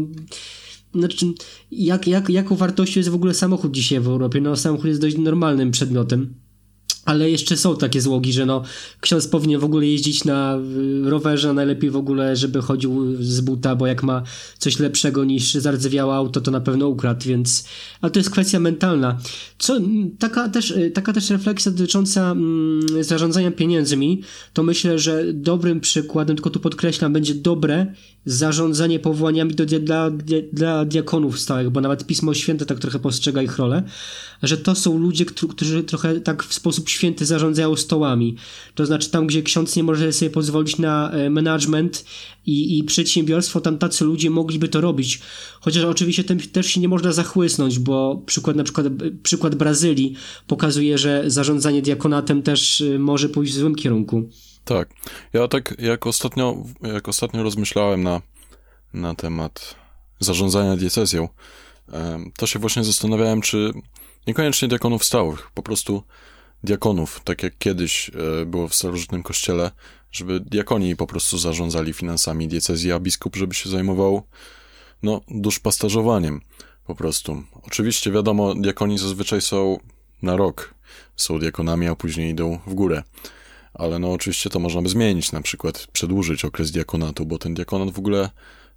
Znaczy, 0.96 1.26
jak, 1.72 2.08
jak, 2.08 2.30
jaką 2.30 2.56
wartością 2.56 3.00
jest 3.00 3.10
w 3.10 3.16
ogóle 3.16 3.34
samochód 3.34 3.72
dzisiaj 3.72 4.00
w 4.00 4.08
Europie? 4.08 4.42
No, 4.42 4.56
samochód 4.56 4.86
jest 4.86 5.02
dość 5.02 5.18
normalnym 5.18 5.72
przedmiotem 5.72 6.34
ale 7.10 7.30
jeszcze 7.30 7.58
są 7.58 7.78
takie 7.78 8.02
złogi, 8.02 8.34
że 8.34 8.46
no 8.46 8.64
ksiądz 9.00 9.28
powinien 9.28 9.60
w 9.60 9.64
ogóle 9.64 9.86
jeździć 9.86 10.26
na 10.26 10.58
y, 11.06 11.10
rowerze, 11.10 11.54
najlepiej 11.54 11.90
w 11.90 11.96
ogóle, 11.96 12.36
żeby 12.36 12.62
chodził 12.62 13.24
z 13.24 13.42
buta, 13.42 13.76
bo 13.76 13.88
jak 13.88 14.04
ma 14.04 14.24
coś 14.58 14.80
lepszego 14.80 15.24
niż 15.24 15.54
zardzewiałe 15.54 16.16
auto, 16.16 16.42
to 16.42 16.52
na 16.52 16.62
pewno 16.62 16.88
ukradł, 16.88 17.26
więc... 17.26 17.66
Ale 18.02 18.12
to 18.12 18.20
jest 18.20 18.30
kwestia 18.30 18.60
mentalna. 18.60 19.18
Co, 19.60 19.80
taka, 20.20 20.50
też, 20.50 20.72
y, 20.72 20.92
taka 20.92 21.14
też 21.14 21.30
refleksja 21.30 21.72
dotycząca 21.72 22.32
mm, 22.32 23.04
zarządzania 23.04 23.52
pieniędzmi, 23.52 24.22
to 24.54 24.64
myślę, 24.64 25.00
że 25.00 25.34
dobrym 25.34 25.80
przykładem, 25.80 26.36
tylko 26.36 26.50
tu 26.50 26.60
podkreślam, 26.60 27.14
będzie 27.14 27.36
dobre 27.36 27.94
zarządzanie 28.26 29.00
powołaniami 29.00 29.56
do, 29.56 29.66
dla, 29.66 30.12
dla 30.54 30.86
diakonów 30.86 31.40
stałych, 31.40 31.70
bo 31.70 31.82
nawet 31.82 32.06
Pismo 32.06 32.34
Święte 32.34 32.66
tak 32.66 32.80
trochę 32.80 33.00
postrzega 33.00 33.42
ich 33.42 33.58
rolę, 33.58 33.84
że 34.44 34.58
to 34.58 34.76
są 34.76 34.98
ludzie, 34.98 35.26
którzy 35.26 35.84
trochę 35.84 36.20
tak 36.22 36.44
w 36.44 36.54
sposób 36.54 36.90
święty 36.90 37.26
zarządzają 37.26 37.76
stołami. 37.76 38.36
To 38.76 38.86
znaczy 38.86 39.10
tam, 39.10 39.28
gdzie 39.28 39.44
ksiądz 39.44 39.76
nie 39.76 39.84
może 39.84 40.14
sobie 40.14 40.32
pozwolić 40.32 40.78
na 40.78 41.12
e, 41.12 41.30
management 41.30 42.06
i, 42.46 42.80
i 42.80 42.84
przedsiębiorstwo, 42.84 43.62
tam 43.62 43.78
tacy 43.78 44.06
ludzie 44.06 44.30
mogliby 44.30 44.68
to 44.68 44.82
robić. 44.82 45.20
Chociaż 45.62 45.84
oczywiście 45.84 46.24
tym 46.24 46.40
też 46.40 46.68
się 46.68 46.82
nie 46.82 46.88
można 46.88 47.12
zachłysnąć, 47.12 47.80
bo 47.80 48.24
przykład 48.26 48.56
na 48.56 48.64
przykład 48.64 48.88
przykład 49.24 49.56
Brazylii 49.56 50.14
pokazuje, 50.48 50.98
że 50.98 51.24
zarządzanie 51.28 51.82
diakonatem 51.82 52.42
też 52.42 52.82
e, 52.82 53.00
może 53.00 53.30
pójść 53.30 53.54
w 53.54 53.58
złym 53.58 53.76
kierunku. 53.76 54.30
Tak. 54.70 54.90
Ja 55.34 55.48
tak 55.48 55.76
jak 55.80 56.08
ostatnio, 56.08 56.56
jak 56.82 57.08
ostatnio 57.08 57.44
rozmyślałem 57.44 58.04
na, 58.04 58.22
na 58.94 59.16
temat 59.16 59.76
zarządzania 60.20 60.76
diecezją, 60.76 61.30
to 62.38 62.48
się 62.48 62.60
właśnie 62.60 62.84
zastanawiałem, 62.84 63.42
czy 63.42 63.74
niekoniecznie 64.28 64.68
diakonów 64.68 65.06
stałych, 65.06 65.52
po 65.54 65.64
prostu 65.64 66.04
diakonów, 66.64 67.22
tak 67.24 67.44
jak 67.44 67.58
kiedyś 67.58 68.10
e, 68.10 68.46
było 68.46 68.68
w 68.68 68.76
starożytnym 68.76 69.24
kościele, 69.24 69.72
żeby 70.12 70.40
diakoni 70.40 70.96
po 70.96 71.08
prostu 71.08 71.38
zarządzali 71.38 71.94
finansami 71.94 72.48
diecezji, 72.48 72.92
a 72.92 73.00
biskup, 73.00 73.36
żeby 73.36 73.56
się 73.56 73.70
zajmował, 73.70 74.24
no, 75.04 75.22
duszpasterzowaniem 75.28 76.42
po 76.86 76.96
prostu. 76.96 77.44
Oczywiście, 77.64 78.12
wiadomo, 78.12 78.56
diakoni 78.56 78.98
zazwyczaj 78.98 79.42
są 79.42 79.80
na 80.22 80.36
rok, 80.36 80.74
są 81.16 81.40
diakonami, 81.40 81.88
a 81.88 81.96
później 81.96 82.32
idą 82.32 82.60
w 82.68 82.74
górę. 82.74 83.04
Ale 83.74 84.00
no 84.00 84.12
oczywiście 84.12 84.50
to 84.50 84.60
można 84.60 84.82
by 84.82 84.90
zmienić, 84.90 85.32
na 85.32 85.42
przykład 85.42 85.88
przedłużyć 85.92 86.46
okres 86.46 86.72
diakonatu, 86.72 87.26
bo 87.26 87.38
ten 87.38 87.54
diakonat 87.54 87.90
w 87.90 88.00
ogóle 88.00 88.30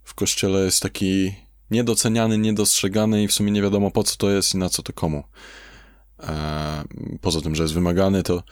w 0.04 0.14
kościele 0.14 0.64
jest 0.64 0.82
taki 0.82 1.34
niedoceniany, 1.70 2.38
niedostrzegany 2.38 3.22
i 3.22 3.28
w 3.28 3.32
sumie 3.32 3.52
nie 3.52 3.62
wiadomo 3.62 3.90
po 3.90 4.04
co 4.04 4.16
to 4.16 4.30
jest 4.30 4.54
i 4.54 4.58
na 4.58 4.68
co 4.68 4.82
to 4.82 4.92
komu. 4.92 5.24
E, 6.20 6.84
poza 7.20 7.40
tym, 7.40 7.54
że 7.54 7.62
jest 7.62 7.74
wymagany, 7.74 8.22
to 8.22 8.42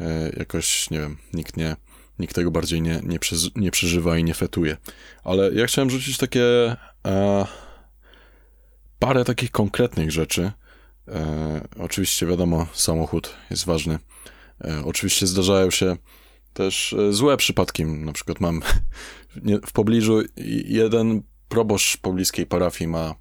e, 0.00 0.30
jakoś, 0.36 0.90
nie 0.90 0.98
wiem, 0.98 1.16
nikt 1.32 1.56
nie, 1.56 1.76
nikt 2.18 2.34
tego 2.34 2.50
bardziej 2.50 2.82
nie, 2.82 3.00
nie, 3.04 3.18
nie 3.56 3.70
przeżywa 3.70 4.18
i 4.18 4.24
nie 4.24 4.34
fetuje. 4.34 4.76
Ale 5.24 5.52
ja 5.54 5.66
chciałem 5.66 5.90
rzucić 5.90 6.18
takie 6.18 6.76
e, 7.06 7.46
parę 8.98 9.24
takich 9.24 9.50
konkretnych 9.50 10.12
rzeczy. 10.12 10.52
E, 11.08 11.68
oczywiście, 11.78 12.26
wiadomo, 12.26 12.66
samochód 12.72 13.34
jest 13.50 13.64
ważny. 13.64 13.98
E, 14.64 14.82
oczywiście 14.84 15.26
zdarzają 15.26 15.70
się 15.70 15.96
też 16.52 16.92
e, 16.92 17.12
złe 17.12 17.36
przypadki. 17.36 17.84
Na 17.84 18.12
przykład 18.12 18.40
mam 18.40 18.62
w 19.66 19.72
pobliżu 19.72 20.22
jeden 20.64 21.22
proboszcz 21.48 21.96
pobliskiej 21.96 22.46
parafii 22.46 22.88
ma 22.88 23.14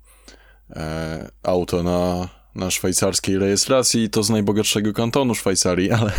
auto 1.43 1.83
na 1.83 2.29
na 2.57 2.71
szwajcarskiej 2.71 3.37
rejestracji, 3.37 4.09
to 4.09 4.23
z 4.23 4.29
najbogatszego 4.29 4.93
kantonu 4.93 5.35
Szwajcarii, 5.35 5.91
ale, 5.99 6.11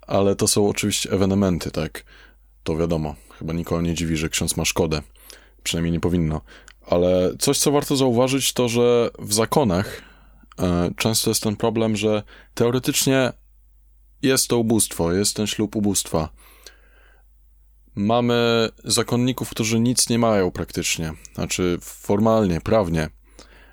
ale 0.00 0.36
to 0.36 0.48
są 0.48 0.68
oczywiście 0.68 1.10
ewenementy, 1.10 1.70
tak? 1.70 2.04
To 2.64 2.76
wiadomo, 2.76 3.14
chyba 3.38 3.52
nikogo 3.52 3.82
nie 3.82 3.94
dziwi, 3.94 4.16
że 4.16 4.28
ksiądz 4.28 4.56
ma 4.56 4.64
szkodę. 4.64 5.02
Przynajmniej 5.62 5.92
nie 5.92 6.00
powinno. 6.00 6.40
Ale 6.86 7.36
coś, 7.38 7.58
co 7.58 7.72
warto 7.72 7.96
zauważyć, 7.96 8.52
to 8.52 8.68
że 8.68 9.10
w 9.18 9.34
zakonach 9.34 10.02
e, 10.58 10.90
często 10.96 11.30
jest 11.30 11.42
ten 11.42 11.56
problem, 11.56 11.96
że 11.96 12.22
teoretycznie 12.54 13.32
jest 14.22 14.48
to 14.48 14.58
ubóstwo, 14.58 15.12
jest 15.12 15.36
ten 15.36 15.46
ślub 15.46 15.76
ubóstwa. 15.76 16.28
Mamy 17.94 18.68
zakonników, 18.84 19.50
którzy 19.50 19.80
nic 19.80 20.08
nie 20.08 20.18
mają 20.18 20.50
praktycznie, 20.50 21.12
znaczy 21.34 21.78
formalnie, 21.80 22.60
prawnie, 22.60 23.08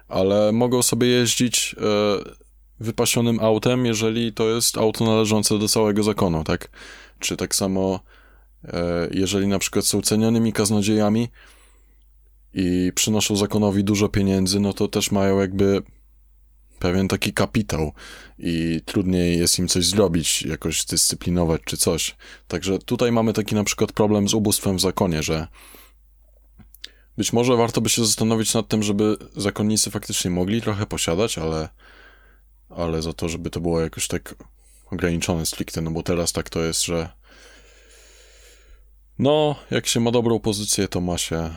ale 0.07 0.51
mogą 0.51 0.81
sobie 0.81 1.07
jeździć 1.07 1.75
e, 1.77 2.45
wypasionym 2.79 3.39
autem, 3.39 3.85
jeżeli 3.85 4.33
to 4.33 4.49
jest 4.49 4.77
auto 4.77 5.05
należące 5.05 5.59
do 5.59 5.67
całego 5.67 6.03
zakonu, 6.03 6.43
tak? 6.43 6.69
Czy 7.19 7.37
tak 7.37 7.55
samo, 7.55 7.99
e, 8.63 9.07
jeżeli 9.11 9.47
na 9.47 9.59
przykład 9.59 9.85
są 9.85 10.01
cenionymi 10.01 10.53
kaznodziejami 10.53 11.29
i 12.53 12.91
przynoszą 12.95 13.35
zakonowi 13.35 13.83
dużo 13.83 14.09
pieniędzy, 14.09 14.59
no 14.59 14.73
to 14.73 14.87
też 14.87 15.11
mają 15.11 15.39
jakby 15.39 15.83
pewien 16.85 17.07
taki 17.07 17.33
kapitał 17.33 17.93
i 18.39 18.81
trudniej 18.85 19.39
jest 19.39 19.59
im 19.59 19.67
coś 19.67 19.85
zrobić, 19.85 20.41
jakoś 20.41 20.85
dyscyplinować 20.85 21.61
czy 21.65 21.77
coś. 21.77 22.15
Także 22.47 22.79
tutaj 22.79 23.11
mamy 23.11 23.33
taki 23.33 23.55
na 23.55 23.63
przykład 23.63 23.91
problem 23.91 24.29
z 24.29 24.33
ubóstwem 24.33 24.77
w 24.77 24.81
zakonie, 24.81 25.23
że 25.23 25.47
być 27.17 27.33
może 27.33 27.55
warto 27.55 27.81
by 27.81 27.89
się 27.89 28.05
zastanowić 28.05 28.53
nad 28.53 28.67
tym, 28.67 28.83
żeby 28.83 29.17
zakonnicy 29.35 29.91
faktycznie 29.91 30.31
mogli 30.31 30.61
trochę 30.61 30.85
posiadać, 30.85 31.37
ale, 31.37 31.69
ale 32.69 33.01
za 33.01 33.13
to, 33.13 33.29
żeby 33.29 33.49
to 33.49 33.59
było 33.59 33.81
jakoś 33.81 34.07
tak 34.07 34.35
ograniczone 34.91 35.45
stricte, 35.45 35.81
no 35.81 35.91
bo 35.91 36.03
teraz 36.03 36.33
tak 36.33 36.49
to 36.49 36.63
jest, 36.63 36.83
że 36.83 37.09
no, 39.19 39.55
jak 39.71 39.87
się 39.87 39.99
ma 39.99 40.11
dobrą 40.11 40.39
pozycję, 40.39 40.87
to 40.87 41.01
ma 41.01 41.17
się 41.17 41.49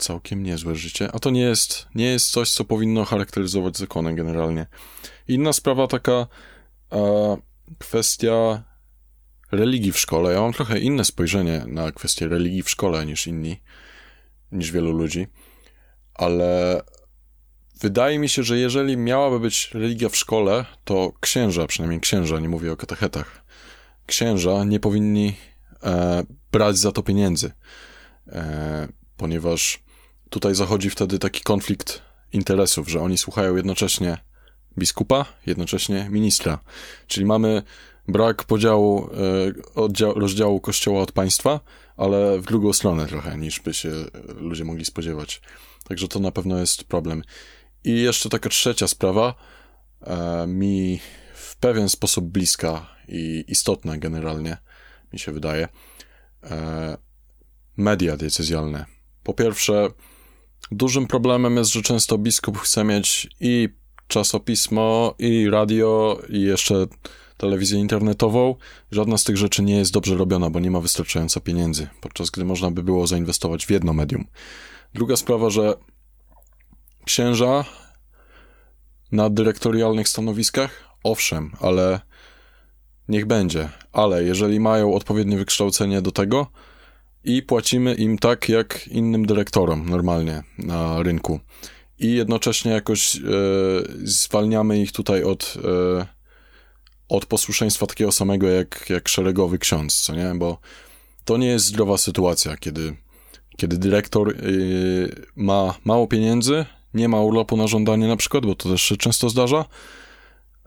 całkiem 0.00 0.42
niezłe 0.42 0.74
życie, 0.74 1.08
a 1.12 1.18
to 1.18 1.30
nie 1.30 1.40
jest, 1.40 1.86
nie 1.94 2.04
jest 2.04 2.30
coś, 2.30 2.50
co 2.50 2.64
powinno 2.64 3.04
charakteryzować 3.04 3.78
zakony 3.78 4.14
generalnie. 4.14 4.66
Inna 5.28 5.52
sprawa 5.52 5.86
taka 5.86 6.26
e, 6.92 7.36
kwestia 7.78 8.62
religii 9.52 9.92
w 9.92 9.98
szkole. 9.98 10.32
Ja 10.32 10.40
mam 10.40 10.52
trochę 10.52 10.78
inne 10.78 11.04
spojrzenie 11.04 11.64
na 11.66 11.92
kwestię 11.92 12.28
religii 12.28 12.62
w 12.62 12.70
szkole 12.70 13.06
niż 13.06 13.26
inni, 13.26 13.60
niż 14.52 14.72
wielu 14.72 14.92
ludzi, 14.92 15.26
ale 16.14 16.80
wydaje 17.80 18.18
mi 18.18 18.28
się, 18.28 18.42
że 18.42 18.58
jeżeli 18.58 18.96
miałaby 18.96 19.40
być 19.40 19.70
religia 19.74 20.08
w 20.08 20.16
szkole, 20.16 20.64
to 20.84 21.12
księża, 21.20 21.66
przynajmniej 21.66 22.00
księża, 22.00 22.40
nie 22.40 22.48
mówię 22.48 22.72
o 22.72 22.76
katechetach, 22.76 23.44
księża 24.06 24.64
nie 24.64 24.80
powinni 24.80 25.36
e, 25.82 26.22
brać 26.52 26.78
za 26.78 26.92
to 26.92 27.02
pieniędzy, 27.02 27.52
e, 28.28 28.88
ponieważ 29.16 29.82
tutaj 30.30 30.54
zachodzi 30.54 30.90
wtedy 30.90 31.18
taki 31.18 31.40
konflikt 31.40 32.02
interesów, 32.32 32.88
że 32.88 33.00
oni 33.00 33.18
słuchają 33.18 33.56
jednocześnie 33.56 34.18
biskupa, 34.78 35.24
jednocześnie 35.46 36.08
ministra. 36.10 36.58
Czyli 37.06 37.26
mamy 37.26 37.62
brak 38.08 38.44
podziału, 38.44 39.10
e, 39.76 40.12
rozdziału 40.14 40.60
kościoła 40.60 41.02
od 41.02 41.12
państwa, 41.12 41.60
ale 41.96 42.40
w 42.40 42.46
drugą 42.46 42.72
stronę 42.72 43.06
trochę, 43.06 43.38
niż 43.38 43.60
by 43.60 43.74
się 43.74 43.90
ludzie 44.36 44.64
mogli 44.64 44.84
spodziewać. 44.84 45.40
Także 45.84 46.08
to 46.08 46.20
na 46.20 46.30
pewno 46.30 46.58
jest 46.58 46.84
problem. 46.84 47.22
I 47.84 48.02
jeszcze 48.02 48.28
taka 48.28 48.48
trzecia 48.48 48.88
sprawa, 48.88 49.34
e, 50.00 50.46
mi 50.46 51.00
w 51.34 51.56
pewien 51.56 51.88
sposób 51.88 52.24
bliska 52.24 52.96
i 53.08 53.44
istotna 53.48 53.98
generalnie, 53.98 54.56
mi 55.12 55.18
się 55.18 55.32
wydaje. 55.32 55.68
E, 56.42 56.96
media 57.76 58.16
decyzjalne. 58.16 58.86
Po 59.22 59.34
pierwsze, 59.34 59.88
Dużym 60.70 61.06
problemem 61.06 61.56
jest, 61.56 61.72
że 61.72 61.82
często 61.82 62.18
biskup 62.18 62.58
chce 62.58 62.84
mieć 62.84 63.28
i 63.40 63.68
czasopismo, 64.08 65.14
i 65.18 65.50
radio, 65.50 66.20
i 66.28 66.40
jeszcze 66.40 66.86
telewizję 67.36 67.78
internetową. 67.78 68.54
Żadna 68.90 69.18
z 69.18 69.24
tych 69.24 69.36
rzeczy 69.36 69.62
nie 69.62 69.76
jest 69.76 69.92
dobrze 69.92 70.16
robiona, 70.16 70.50
bo 70.50 70.60
nie 70.60 70.70
ma 70.70 70.80
wystarczająco 70.80 71.40
pieniędzy, 71.40 71.88
podczas 72.00 72.30
gdy 72.30 72.44
można 72.44 72.70
by 72.70 72.82
było 72.82 73.06
zainwestować 73.06 73.66
w 73.66 73.70
jedno 73.70 73.92
medium. 73.92 74.26
Druga 74.94 75.16
sprawa, 75.16 75.50
że 75.50 75.74
księża 77.04 77.64
na 79.12 79.30
dyrektorialnych 79.30 80.08
stanowiskach, 80.08 80.84
owszem, 81.04 81.52
ale 81.60 82.00
niech 83.08 83.26
będzie. 83.26 83.68
Ale 83.92 84.24
jeżeli 84.24 84.60
mają 84.60 84.94
odpowiednie 84.94 85.36
wykształcenie 85.36 86.02
do 86.02 86.12
tego, 86.12 86.46
i 87.24 87.42
płacimy 87.42 87.94
im 87.94 88.18
tak 88.18 88.48
jak 88.48 88.88
innym 88.88 89.26
dyrektorom 89.26 89.90
normalnie 89.90 90.42
na 90.58 91.02
rynku. 91.02 91.40
I 91.98 92.14
jednocześnie 92.14 92.72
jakoś 92.72 93.16
e, 93.16 93.20
zwalniamy 94.02 94.80
ich 94.80 94.92
tutaj 94.92 95.24
od, 95.24 95.54
e, 95.98 96.06
od 97.08 97.26
posłuszeństwa 97.26 97.86
takiego 97.86 98.12
samego 98.12 98.48
jak, 98.48 98.90
jak 98.90 99.08
szeregowy 99.08 99.58
ksiądz, 99.58 100.00
co 100.00 100.14
nie? 100.14 100.32
Bo 100.34 100.58
to 101.24 101.36
nie 101.36 101.46
jest 101.46 101.66
zdrowa 101.66 101.98
sytuacja, 101.98 102.56
kiedy, 102.56 102.96
kiedy 103.56 103.78
dyrektor 103.78 104.30
e, 104.30 104.34
ma 105.36 105.74
mało 105.84 106.06
pieniędzy, 106.06 106.64
nie 106.94 107.08
ma 107.08 107.20
urlopu 107.20 107.56
na 107.56 107.66
żądanie 107.66 108.08
na 108.08 108.16
przykład, 108.16 108.46
bo 108.46 108.54
to 108.54 108.68
też 108.68 108.82
się 108.82 108.96
często 108.96 109.30
zdarza, 109.30 109.64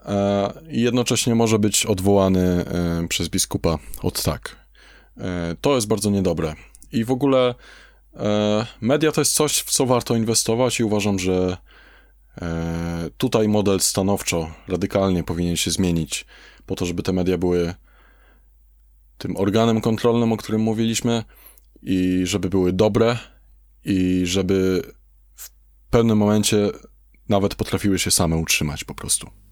e, 0.06 0.54
i 0.70 0.82
jednocześnie 0.82 1.36
może 1.36 1.60
być 1.60 1.86
odwołany 1.86 2.66
e, 2.66 3.08
przez 3.08 3.30
biskupa 3.30 3.78
od 4.02 4.24
tak. 4.24 4.63
E, 5.18 5.56
to 5.62 5.76
jest 5.76 5.88
bardzo 5.88 6.10
niedobre. 6.10 6.56
I 6.92 7.06
w 7.06 7.12
ogóle 7.12 7.56
e, 8.16 8.66
media 8.82 9.12
to 9.12 9.22
jest 9.22 9.34
coś, 9.34 9.58
w 9.58 9.72
co 9.72 9.86
warto 9.86 10.16
inwestować 10.16 10.80
i 10.80 10.84
uważam, 10.84 11.20
że 11.20 11.58
e, 12.42 13.10
tutaj 13.18 13.48
model 13.48 13.80
stanowczo, 13.80 14.52
radykalnie 14.68 15.24
powinien 15.24 15.56
się 15.56 15.72
zmienić 15.72 16.26
po 16.66 16.76
to, 16.76 16.86
żeby 16.86 17.04
te 17.04 17.14
media 17.14 17.38
były 17.38 17.74
tym 19.18 19.38
organem 19.38 19.82
kontrolnym, 19.82 20.32
o 20.32 20.38
którym 20.38 20.62
mówiliśmy 20.62 21.24
i 21.82 22.22
żeby 22.24 22.50
były 22.50 22.74
dobre 22.74 23.18
i 23.86 24.22
żeby 24.26 24.82
w 25.36 25.50
pewnym 25.90 26.18
momencie 26.18 26.70
nawet 27.30 27.56
potrafiły 27.56 28.00
się 28.00 28.12
same 28.12 28.38
utrzymać 28.38 28.84
po 28.84 28.96
prostu. 28.96 29.43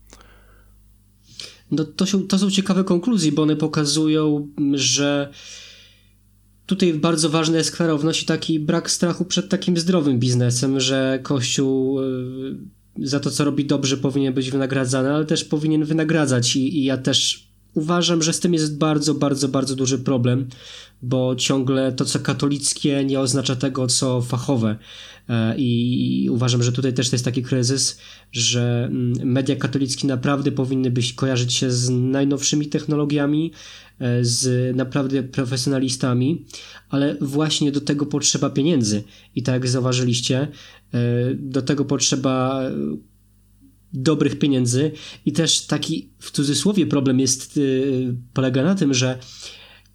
No 1.72 1.84
to, 1.84 2.06
się, 2.06 2.28
to 2.28 2.40
są 2.40 2.52
ciekawe 2.52 2.84
konkluzje, 2.84 3.32
bo 3.32 3.42
one 3.42 3.56
pokazują, 3.56 4.48
że 4.74 5.34
tutaj 6.66 6.94
bardzo 6.94 7.30
ważna 7.30 7.58
jest 7.58 7.76
klarowność 7.76 8.24
i 8.24 8.26
taki 8.26 8.60
brak 8.60 8.92
strachu 8.92 9.26
przed 9.26 9.50
takim 9.50 9.78
zdrowym 9.78 10.20
biznesem, 10.20 10.80
że 10.80 11.20
Kościół 11.24 12.02
y, 12.02 12.58
za 12.98 13.20
to, 13.20 13.32
co 13.32 13.46
robi 13.46 13.66
dobrze, 13.66 13.98
powinien 13.98 14.34
być 14.34 14.52
wynagradzany, 14.52 15.14
ale 15.14 15.26
też 15.26 15.44
powinien 15.44 15.84
wynagradzać 15.84 16.56
i, 16.56 16.78
i 16.80 16.84
ja 16.84 16.98
też 16.98 17.51
uważam, 17.74 18.24
że 18.24 18.34
z 18.34 18.40
tym 18.40 18.54
jest 18.54 18.78
bardzo, 18.78 19.14
bardzo, 19.14 19.48
bardzo 19.48 19.76
duży 19.76 20.00
problem, 20.00 20.48
bo 21.02 21.36
ciągle 21.36 21.92
to, 21.92 22.06
co 22.06 22.20
katolickie, 22.20 23.06
nie 23.06 23.20
oznacza 23.20 23.56
tego, 23.56 23.88
co 23.88 24.22
fachowe. 24.22 24.76
E, 25.30 25.56
I 25.58 26.28
uważam, 26.32 26.64
że 26.64 26.72
tutaj 26.72 26.94
też 26.94 27.10
to 27.10 27.16
jest 27.16 27.26
taki 27.26 27.44
kryzys, 27.44 27.98
że 28.32 28.86
mm, 28.92 29.14
media 29.32 29.56
katolickie 29.56 30.08
naprawdę 30.08 30.52
powinny 30.52 30.92
być 30.92 31.14
kojarzyć 31.14 31.54
się 31.54 31.72
z 31.72 31.90
najnowszymi 31.90 32.66
technologiami, 32.66 33.52
e, 34.00 34.26
z 34.26 34.76
naprawdę 34.76 35.24
profesjonalistami, 35.24 36.46
ale 36.90 37.16
właśnie 37.22 37.72
do 37.72 37.82
tego 37.82 38.06
potrzeba 38.06 38.50
pieniędzy. 38.50 39.04
I 39.36 39.44
tak 39.44 39.54
jak 39.54 39.68
zauważyliście, 39.68 40.48
e, 40.94 40.98
do 41.36 41.62
tego 41.62 41.86
potrzeba 41.86 42.62
dobrych 43.94 44.40
pieniędzy 44.40 44.92
i 45.26 45.32
też 45.32 45.66
taki 45.66 46.10
w 46.20 46.32
cudzysłowie 46.32 46.86
problem 46.88 47.20
jest 47.20 47.60
polega 48.34 48.64
na 48.64 48.76
tym, 48.76 48.94
że 48.94 49.20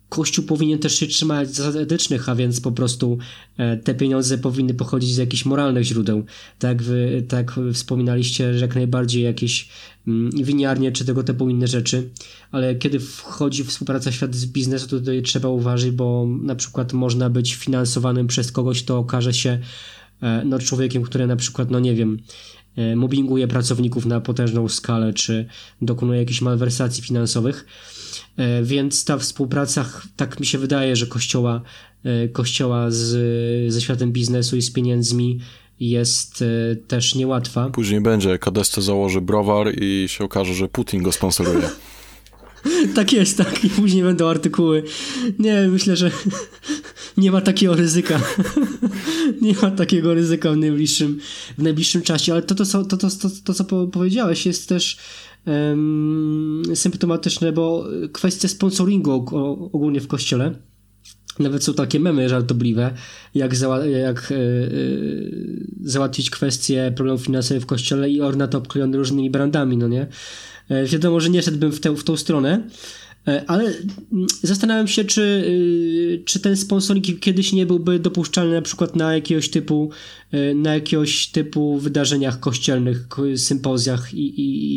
Kościół 0.09 0.44
powinien 0.44 0.78
też 0.78 0.94
się 0.94 1.06
trzymać 1.06 1.54
zasad 1.54 1.76
etycznych, 1.76 2.28
a 2.28 2.35
więc 2.35 2.61
po 2.61 2.72
prostu 2.72 3.18
e, 3.56 3.76
te 3.76 3.94
pieniądze 3.94 4.38
powinny 4.38 4.74
pochodzić 4.74 5.14
z 5.14 5.16
jakichś 5.16 5.44
moralnych 5.44 5.85
źródeł. 5.85 6.24
Tak, 6.59 6.82
wy, 6.82 7.24
tak 7.28 7.52
wspominaliście, 7.72 8.54
że 8.54 8.61
jak 8.61 8.74
najbardziej 8.74 9.22
jakieś 9.22 9.68
mm, 10.06 10.30
winiarnie 10.30 10.92
czy 10.92 11.04
tego 11.04 11.22
typu 11.22 11.50
inne 11.50 11.66
rzeczy, 11.66 12.11
ale 12.50 12.74
kiedy 12.74 13.00
wchodzi 13.00 13.64
współpraca 13.64 14.12
świat 14.12 14.35
z 14.35 14.46
biznesu, 14.46 14.88
to 14.88 14.98
tutaj 14.98 15.22
trzeba 15.22 15.48
uważać, 15.48 15.90
bo 15.90 16.28
na 16.42 16.54
przykład 16.54 16.92
można 16.92 17.30
być 17.30 17.54
finansowanym 17.54 18.26
przez 18.26 18.52
kogoś, 18.52 18.82
kto 18.82 18.98
okaże 18.98 19.35
się 19.35 19.59
e, 20.22 20.42
no, 20.44 20.59
człowiekiem, 20.59 21.02
który 21.02 21.26
na 21.26 21.37
przykład, 21.37 21.70
no 21.70 21.80
nie 21.80 21.94
wiem, 21.94 22.18
mobbinguje 22.96 23.48
pracowników 23.48 24.06
na 24.06 24.20
potężną 24.20 24.68
skalę, 24.68 25.12
czy 25.12 25.46
dokonuje 25.82 26.20
jakichś 26.20 26.40
malwersacji 26.40 27.02
finansowych 27.02 27.66
E, 28.36 28.62
więc 28.62 29.04
ta 29.04 29.18
współpraca, 29.18 29.84
tak 30.16 30.40
mi 30.40 30.46
się 30.46 30.58
wydaje, 30.58 30.96
że 30.96 31.06
kościoła, 31.06 31.60
e, 32.04 32.28
kościoła 32.28 32.90
z, 32.90 33.72
ze 33.72 33.80
światem 33.80 34.12
biznesu 34.12 34.56
i 34.56 34.62
z 34.62 34.70
pieniędzmi 34.70 35.40
jest 35.80 36.42
e, 36.42 36.76
też 36.76 37.14
niełatwa. 37.14 37.70
Później 37.70 38.00
będzie, 38.00 38.38
Kadeste 38.38 38.82
założy 38.82 39.20
browar 39.20 39.72
i 39.80 40.04
się 40.08 40.24
okaże, 40.24 40.54
że 40.54 40.68
Putin 40.68 41.02
go 41.02 41.12
sponsoruje. 41.12 41.70
tak 42.96 43.12
jest, 43.12 43.38
tak. 43.38 43.64
I 43.64 43.70
później 43.70 44.02
będą 44.02 44.28
artykuły. 44.28 44.82
Nie, 45.38 45.68
myślę, 45.68 45.96
że 45.96 46.10
nie 47.16 47.31
ma 47.31 47.40
takiego 47.40 47.74
ryzyka. 47.74 48.20
nie 49.42 49.55
ma 49.62 49.70
takiego 49.70 50.14
ryzyka 50.14 50.52
w 50.52 50.57
najbliższym, 50.57 51.18
w 51.59 51.62
najbliższym 51.62 52.02
czasie. 52.02 52.33
Ale 52.33 52.42
to, 52.42 52.55
to, 52.55 52.64
to, 52.64 52.85
to, 52.85 52.96
to, 52.96 53.29
to 53.44 53.55
co 53.55 53.64
powiedziałeś, 53.87 54.46
jest 54.46 54.68
też 54.68 54.98
symptomatyczne, 56.74 57.52
bo 57.52 57.87
kwestia 58.12 58.48
sponsoringu 58.48 59.12
ogólnie 59.72 60.00
w 60.00 60.07
kościele. 60.07 60.55
Nawet 61.38 61.64
są 61.64 61.74
takie 61.74 62.00
memy 62.00 62.29
żartobliwe, 62.29 62.94
jak, 63.35 63.57
zała 63.57 63.87
jak 63.87 64.31
yy, 64.31 65.66
załatwić 65.83 66.31
kwestię 66.31 66.92
problemów 66.96 67.22
finansowych 67.22 67.62
w 67.62 67.66
kościele 67.66 68.11
i 68.11 68.20
ornat 68.20 68.55
obklejony 68.55 68.96
różnymi 68.96 69.31
brandami, 69.31 69.76
no 69.76 69.88
nie? 69.88 70.07
Yy, 70.68 70.87
wiadomo, 70.87 71.20
że 71.20 71.31
nie 71.31 71.42
szedłbym 71.42 71.72
w, 71.72 71.81
tę, 71.81 71.96
w 71.96 72.05
tą 72.05 72.16
stronę, 72.16 72.68
ale 73.46 73.64
mm, 74.12 74.26
zastanawiam 74.42 74.88
się, 74.88 75.04
czy, 75.04 75.22
y, 75.22 76.22
czy 76.24 76.40
ten 76.40 76.56
sponsoring 76.56 77.20
kiedyś 77.20 77.52
nie 77.52 77.66
byłby 77.66 77.98
dopuszczalny 77.98 78.54
na 78.54 78.62
przykład 78.62 78.96
na 78.96 79.14
jakiegoś 79.14 79.50
typu, 79.50 79.90
e, 80.30 80.54
na 80.54 80.74
jakiegoś 80.74 81.26
typu 81.26 81.78
wydarzeniach 81.78 82.40
kościelnych, 82.40 83.08
sympozjach 83.36 84.14
i, 84.14 84.40
i, 84.40 84.76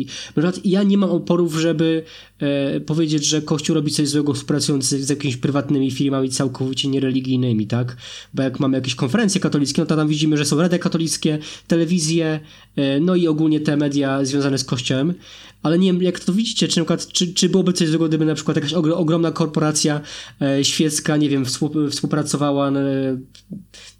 i 0.64 0.70
ja 0.70 0.82
nie 0.82 0.98
mam 0.98 1.10
oporów, 1.10 1.54
żeby 1.54 2.02
e, 2.38 2.80
powiedzieć, 2.80 3.26
że 3.26 3.42
Kościół 3.42 3.74
robi 3.74 3.90
coś 3.90 4.08
złego 4.08 4.34
współpracując 4.34 4.84
z, 4.84 5.00
z 5.00 5.08
jakimiś 5.08 5.36
prywatnymi 5.36 5.90
firmami 5.90 6.30
całkowicie 6.30 6.88
niereligijnymi, 6.88 7.66
tak? 7.66 7.96
Bo 8.34 8.42
jak 8.42 8.60
mamy 8.60 8.76
jakieś 8.76 8.94
konferencje 8.94 9.40
katolickie, 9.40 9.82
no 9.82 9.86
to 9.86 9.96
tam 9.96 10.08
widzimy, 10.08 10.36
że 10.36 10.44
są 10.44 10.60
rady 10.60 10.78
katolickie, 10.78 11.38
telewizje, 11.66 12.40
e, 12.76 13.00
no 13.00 13.14
i 13.14 13.28
ogólnie 13.28 13.60
te 13.60 13.76
media 13.76 14.24
związane 14.24 14.58
z 14.58 14.64
Kościołem 14.64 15.14
ale 15.62 15.78
nie 15.78 15.92
wiem, 15.92 16.02
jak 16.02 16.20
to 16.20 16.32
widzicie, 16.32 16.68
czy, 16.68 16.80
na 16.80 16.84
przykład, 16.84 17.06
czy, 17.06 17.34
czy 17.34 17.48
byłoby 17.48 17.72
coś 17.72 17.88
złego, 17.88 18.08
gdyby 18.08 18.24
na 18.24 18.34
przykład 18.34 18.56
jakaś 18.56 18.72
ogromna 18.72 19.32
korporacja 19.32 20.00
e, 20.42 20.64
świecka, 20.64 21.16
nie 21.16 21.28
wiem, 21.28 21.44
współpracowała 21.90 22.68
e, 22.68 22.72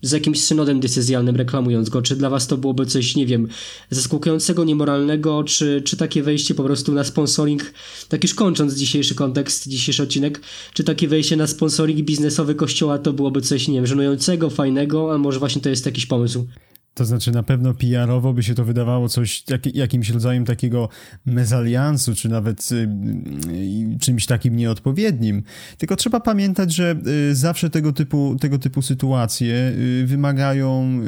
z 0.02 0.12
jakimś 0.12 0.40
synodem 0.40 0.80
decyzjalnym, 0.80 1.36
reklamując 1.36 1.88
go, 1.88 2.02
czy 2.02 2.16
dla 2.16 2.30
was 2.30 2.46
to 2.46 2.56
byłoby 2.56 2.86
coś, 2.86 3.16
nie 3.16 3.26
wiem, 3.26 3.48
zaskakującego, 3.90 4.64
niemoralnego, 4.64 5.44
czy, 5.44 5.82
czy 5.84 5.96
takie 5.96 6.22
wejście 6.22 6.54
po 6.54 6.64
prostu 6.64 6.92
na 6.92 7.04
sponsoring, 7.04 7.72
tak 8.08 8.22
już 8.22 8.34
kończąc 8.34 8.74
dzisiejszy 8.74 9.14
kontekst, 9.14 9.68
dzisiejszy 9.68 10.02
odcinek, 10.02 10.40
czy 10.74 10.84
takie 10.84 11.08
wejście 11.08 11.36
na 11.36 11.46
sponsoring 11.46 12.00
biznesowy 12.00 12.54
kościoła 12.54 12.98
to 12.98 13.12
byłoby 13.12 13.40
coś, 13.40 13.68
nie 13.68 13.74
wiem, 13.74 13.86
żenującego, 13.86 14.50
fajnego, 14.50 15.14
a 15.14 15.18
może 15.18 15.38
właśnie 15.38 15.62
to 15.62 15.68
jest 15.68 15.86
jakiś 15.86 16.06
pomysł? 16.06 16.46
To 16.94 17.04
znaczy 17.04 17.32
na 17.32 17.42
pewno 17.42 17.74
PR-owo 17.74 18.32
by 18.32 18.42
się 18.42 18.54
to 18.54 18.64
wydawało 18.64 19.08
coś, 19.08 19.44
jak, 19.50 19.74
jakimś 19.74 20.10
rodzajem 20.10 20.44
takiego 20.44 20.88
mezaliansu, 21.26 22.14
czy 22.14 22.28
nawet 22.28 22.72
y, 22.72 22.74
y, 22.74 23.98
czymś 24.00 24.26
takim 24.26 24.56
nieodpowiednim. 24.56 25.42
Tylko 25.78 25.96
trzeba 25.96 26.20
pamiętać, 26.20 26.74
że 26.74 26.96
y, 27.30 27.34
zawsze 27.34 27.70
tego 27.70 27.92
typu, 27.92 28.36
tego 28.40 28.58
typu 28.58 28.82
sytuacje 28.82 29.54
y, 29.54 30.06
wymagają 30.06 31.00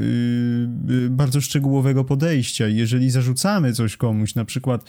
y, 0.90 0.92
y, 0.92 1.10
bardzo 1.10 1.40
szczegółowego 1.40 2.04
podejścia. 2.04 2.68
Jeżeli 2.68 3.10
zarzucamy 3.10 3.72
coś 3.72 3.96
komuś, 3.96 4.34
na 4.34 4.44
przykład, 4.44 4.84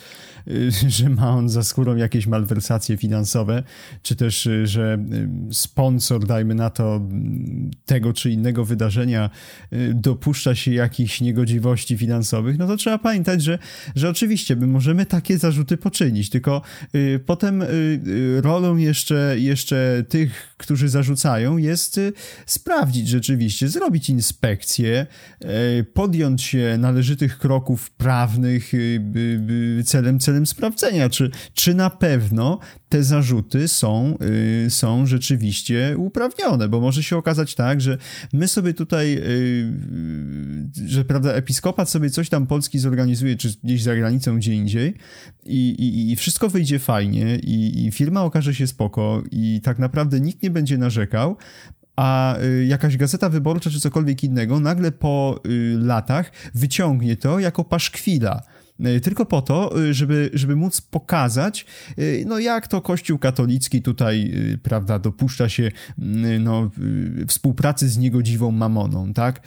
że 0.88 1.08
ma 1.08 1.30
on 1.30 1.48
za 1.48 1.62
skórą 1.62 1.96
jakieś 1.96 2.26
malwersacje 2.26 2.96
finansowe, 2.96 3.62
czy 4.02 4.16
też, 4.16 4.48
że 4.64 4.98
sponsor, 5.50 6.26
dajmy 6.26 6.54
na 6.54 6.70
to, 6.70 7.00
tego 7.86 8.12
czy 8.12 8.30
innego 8.30 8.64
wydarzenia 8.64 9.30
dopuszcza 9.94 10.54
się 10.54 10.72
jak 10.74 10.83
jakichś 10.84 11.20
niegodziwości 11.20 11.98
finansowych, 11.98 12.58
no 12.58 12.66
to 12.66 12.76
trzeba 12.76 12.98
pamiętać, 12.98 13.42
że, 13.42 13.58
że 13.96 14.08
oczywiście 14.08 14.56
my 14.56 14.66
możemy 14.66 15.06
takie 15.06 15.38
zarzuty 15.38 15.76
poczynić, 15.76 16.30
tylko 16.30 16.62
y, 16.94 17.20
potem 17.26 17.62
y, 17.62 17.66
y, 17.66 18.40
rolą 18.40 18.76
jeszcze, 18.76 19.36
jeszcze 19.38 20.04
tych, 20.08 20.54
którzy 20.56 20.88
zarzucają, 20.88 21.56
jest 21.56 21.98
y, 21.98 22.12
sprawdzić 22.46 23.08
rzeczywiście, 23.08 23.68
zrobić 23.68 24.10
inspekcję, 24.10 25.06
y, 25.80 25.84
podjąć 25.84 26.42
się 26.42 26.76
należytych 26.78 27.38
kroków 27.38 27.90
prawnych 27.90 28.74
y, 28.74 29.82
celem, 29.84 30.20
celem 30.20 30.46
sprawdzenia, 30.46 31.08
czy, 31.08 31.30
czy 31.54 31.74
na 31.74 31.90
pewno 31.90 32.58
te 32.94 33.04
zarzuty 33.04 33.68
są, 33.68 34.18
y, 34.66 34.70
są 34.70 35.06
rzeczywiście 35.06 35.94
uprawnione, 35.98 36.68
bo 36.68 36.80
może 36.80 37.02
się 37.02 37.16
okazać 37.16 37.54
tak, 37.54 37.80
że 37.80 37.98
my 38.32 38.48
sobie 38.48 38.74
tutaj, 38.74 39.18
y, 39.18 39.72
że 40.86 41.04
prawda, 41.04 41.32
episkopat 41.32 41.90
sobie 41.90 42.10
coś 42.10 42.28
tam 42.28 42.46
Polski 42.46 42.78
zorganizuje, 42.78 43.36
czy 43.36 43.54
gdzieś 43.64 43.82
za 43.82 43.96
granicą, 43.96 44.36
gdzie 44.36 44.54
indziej 44.54 44.94
i, 45.44 45.68
i, 45.68 46.12
i 46.12 46.16
wszystko 46.16 46.48
wyjdzie 46.48 46.78
fajnie 46.78 47.36
i, 47.36 47.86
i 47.86 47.90
firma 47.90 48.22
okaże 48.22 48.54
się 48.54 48.66
spoko 48.66 49.22
i 49.30 49.60
tak 49.64 49.78
naprawdę 49.78 50.20
nikt 50.20 50.42
nie 50.42 50.50
będzie 50.50 50.78
narzekał, 50.78 51.36
a 51.96 52.38
y, 52.38 52.64
jakaś 52.64 52.96
gazeta 52.96 53.28
wyborcza 53.28 53.70
czy 53.70 53.80
cokolwiek 53.80 54.24
innego 54.24 54.60
nagle 54.60 54.92
po 54.92 55.40
latach 55.78 56.32
wyciągnie 56.54 57.16
to 57.16 57.38
jako 57.38 57.64
paszkwila 57.64 58.42
tylko 59.02 59.26
po 59.26 59.42
to, 59.42 59.82
e, 59.88 59.94
żeby, 59.94 60.30
żeby 60.32 60.56
móc 60.56 60.80
pokazać, 60.80 61.66
e, 61.96 62.24
no 62.26 62.38
jak 62.38 62.68
to 62.68 62.80
Kościół 62.80 63.18
katolicki 63.18 63.82
tutaj, 63.82 64.34
prawda, 64.62 64.98
dopuszcza 64.98 65.48
się 65.48 65.70
no, 66.40 66.70
współpracy 67.26 67.88
z 67.88 67.98
niegodziwą 67.98 68.50
mamoną, 68.50 69.12
tak? 69.12 69.40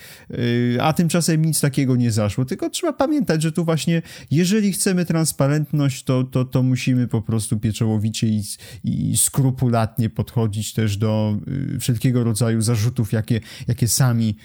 A 0.81 0.93
tymczasem 0.93 1.45
nic 1.45 1.61
takiego 1.61 1.95
nie 1.95 2.11
zaszło, 2.11 2.45
tylko 2.45 2.69
trzeba 2.69 2.93
pamiętać, 2.93 3.41
że 3.41 3.51
tu 3.51 3.65
właśnie, 3.65 4.01
jeżeli 4.31 4.73
chcemy 4.73 5.05
transparentność, 5.05 6.03
to, 6.03 6.23
to, 6.23 6.45
to 6.45 6.63
musimy 6.63 7.07
po 7.07 7.21
prostu 7.21 7.59
pieczołowicie 7.59 8.27
i, 8.27 8.43
i 8.83 9.17
skrupulatnie 9.17 10.09
podchodzić 10.09 10.73
też 10.73 10.97
do 10.97 11.37
wszelkiego 11.79 12.23
rodzaju 12.23 12.61
zarzutów, 12.61 13.13
jakie, 13.13 13.39
jakie 13.67 13.87
sami 13.87 14.35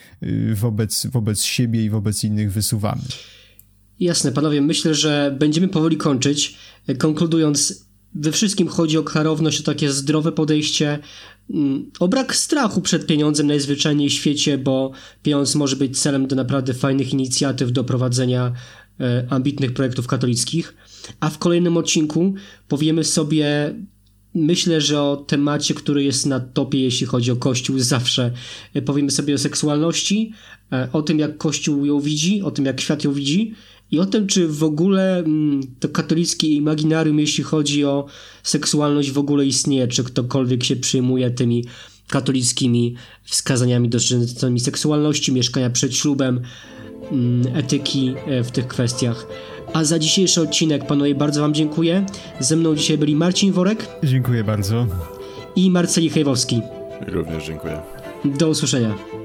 wobec, 0.55 1.07
wobec 1.07 1.42
siebie 1.42 1.85
i 1.85 1.90
wobec 1.90 2.25
innych 2.25 2.53
wysuwamy. 2.53 3.03
Jasne, 4.00 4.33
panowie, 4.33 4.61
myślę, 4.61 4.94
że 4.94 5.37
będziemy 5.38 5.68
powoli 5.68 5.96
kończyć. 5.96 6.57
Konkludując, 6.98 7.87
we 8.14 8.33
wszystkim 8.33 8.68
chodzi 8.68 8.98
o 8.98 9.02
klarowność, 9.02 9.61
o 9.61 9.62
takie 9.62 9.92
zdrowe 9.92 10.33
podejście, 10.33 10.98
mm, 11.50 11.90
o 12.00 12.09
brak 12.09 12.37
strachu 12.37 12.81
przed 12.81 13.07
pieniądzem 13.07 13.46
najzwyczajniej 13.46 14.09
w 14.09 14.12
świecie, 14.12 14.59
bo 14.59 14.92
pieniądz 15.22 15.55
może 15.55 15.76
być 15.76 16.00
celem 16.00 16.26
do 16.26 16.37
naprawdę 16.37 16.74
fajnych 16.74 17.12
inicjatyw, 17.12 17.72
do 17.72 17.85
prowadzenia 17.85 18.52
e, 19.00 19.26
ambitnych 19.31 19.74
projektów 19.74 20.07
katolickich. 20.07 20.74
A 21.20 21.31
w 21.31 21.38
kolejnym 21.38 21.76
odcinku 21.76 22.35
powiemy 22.68 23.05
sobie 23.05 23.74
Myślę, 24.35 24.81
że 24.81 25.02
o 25.02 25.16
temacie, 25.16 25.74
który 25.74 26.05
jest 26.05 26.26
na 26.26 26.40
topie, 26.40 26.81
jeśli 26.81 27.07
chodzi 27.07 27.31
o 27.31 27.37
Kościół, 27.37 27.78
zawsze 27.78 28.33
e, 28.74 28.83
powiemy 28.83 29.11
sobie 29.11 29.35
o 29.35 29.38
seksualności, 29.38 30.33
e, 30.72 30.88
o 30.92 31.02
tym, 31.02 31.18
jak 31.18 31.38
Kościół 31.38 31.87
ją 31.87 32.00
widzi, 32.00 32.42
o 32.42 32.50
tym, 32.50 32.64
jak 32.64 32.81
świat 32.81 33.05
ją 33.05 33.12
widzi 33.12 33.55
i 33.92 33.98
o 34.00 34.07
tym, 34.07 34.26
czy 34.26 34.48
w 34.48 34.64
ogóle 34.64 35.18
mm, 35.18 35.61
to 35.81 35.88
katolickie 35.88 36.48
imaginarium, 36.48 37.20
jeśli 37.20 37.44
chodzi 37.44 37.85
o 37.85 38.07
seksualność, 38.42 39.11
w 39.11 39.18
ogóle 39.18 39.46
istnieje, 39.46 39.88
czy 39.88 40.05
ktokolwiek 40.05 40.64
się 40.64 40.76
przyjmuje 40.76 41.31
tymi 41.31 41.64
katolickimi 42.09 42.94
wskazaniami 43.22 43.88
dotyczącymi 43.88 44.61
seksualności, 44.61 45.33
mieszkania 45.33 45.70
przed 45.70 45.94
ślubem, 45.94 46.40
mm, 47.11 47.57
etyki 47.57 48.14
e, 48.26 48.44
w 48.44 48.50
tych 48.50 48.66
kwestiach. 48.66 49.26
A 49.72 49.85
za 49.85 49.98
dzisiejszy 49.98 50.40
odcinek, 50.40 50.87
panowie, 50.87 51.14
bardzo 51.14 51.40
wam 51.40 51.55
dziękuję. 51.55 52.07
Ze 52.40 52.57
mną 52.57 52.74
dzisiaj 52.74 52.98
byli 52.98 53.16
Marcin 53.16 53.52
Worek. 53.52 53.87
Dziękuję 54.05 54.44
bardzo. 54.44 54.87
I 55.57 55.70
Marceli 55.70 56.11
Hejwowski. 56.11 56.61
Również 57.09 57.46
dziękuję. 57.46 57.81
Do 58.24 58.48
usłyszenia. 58.48 59.22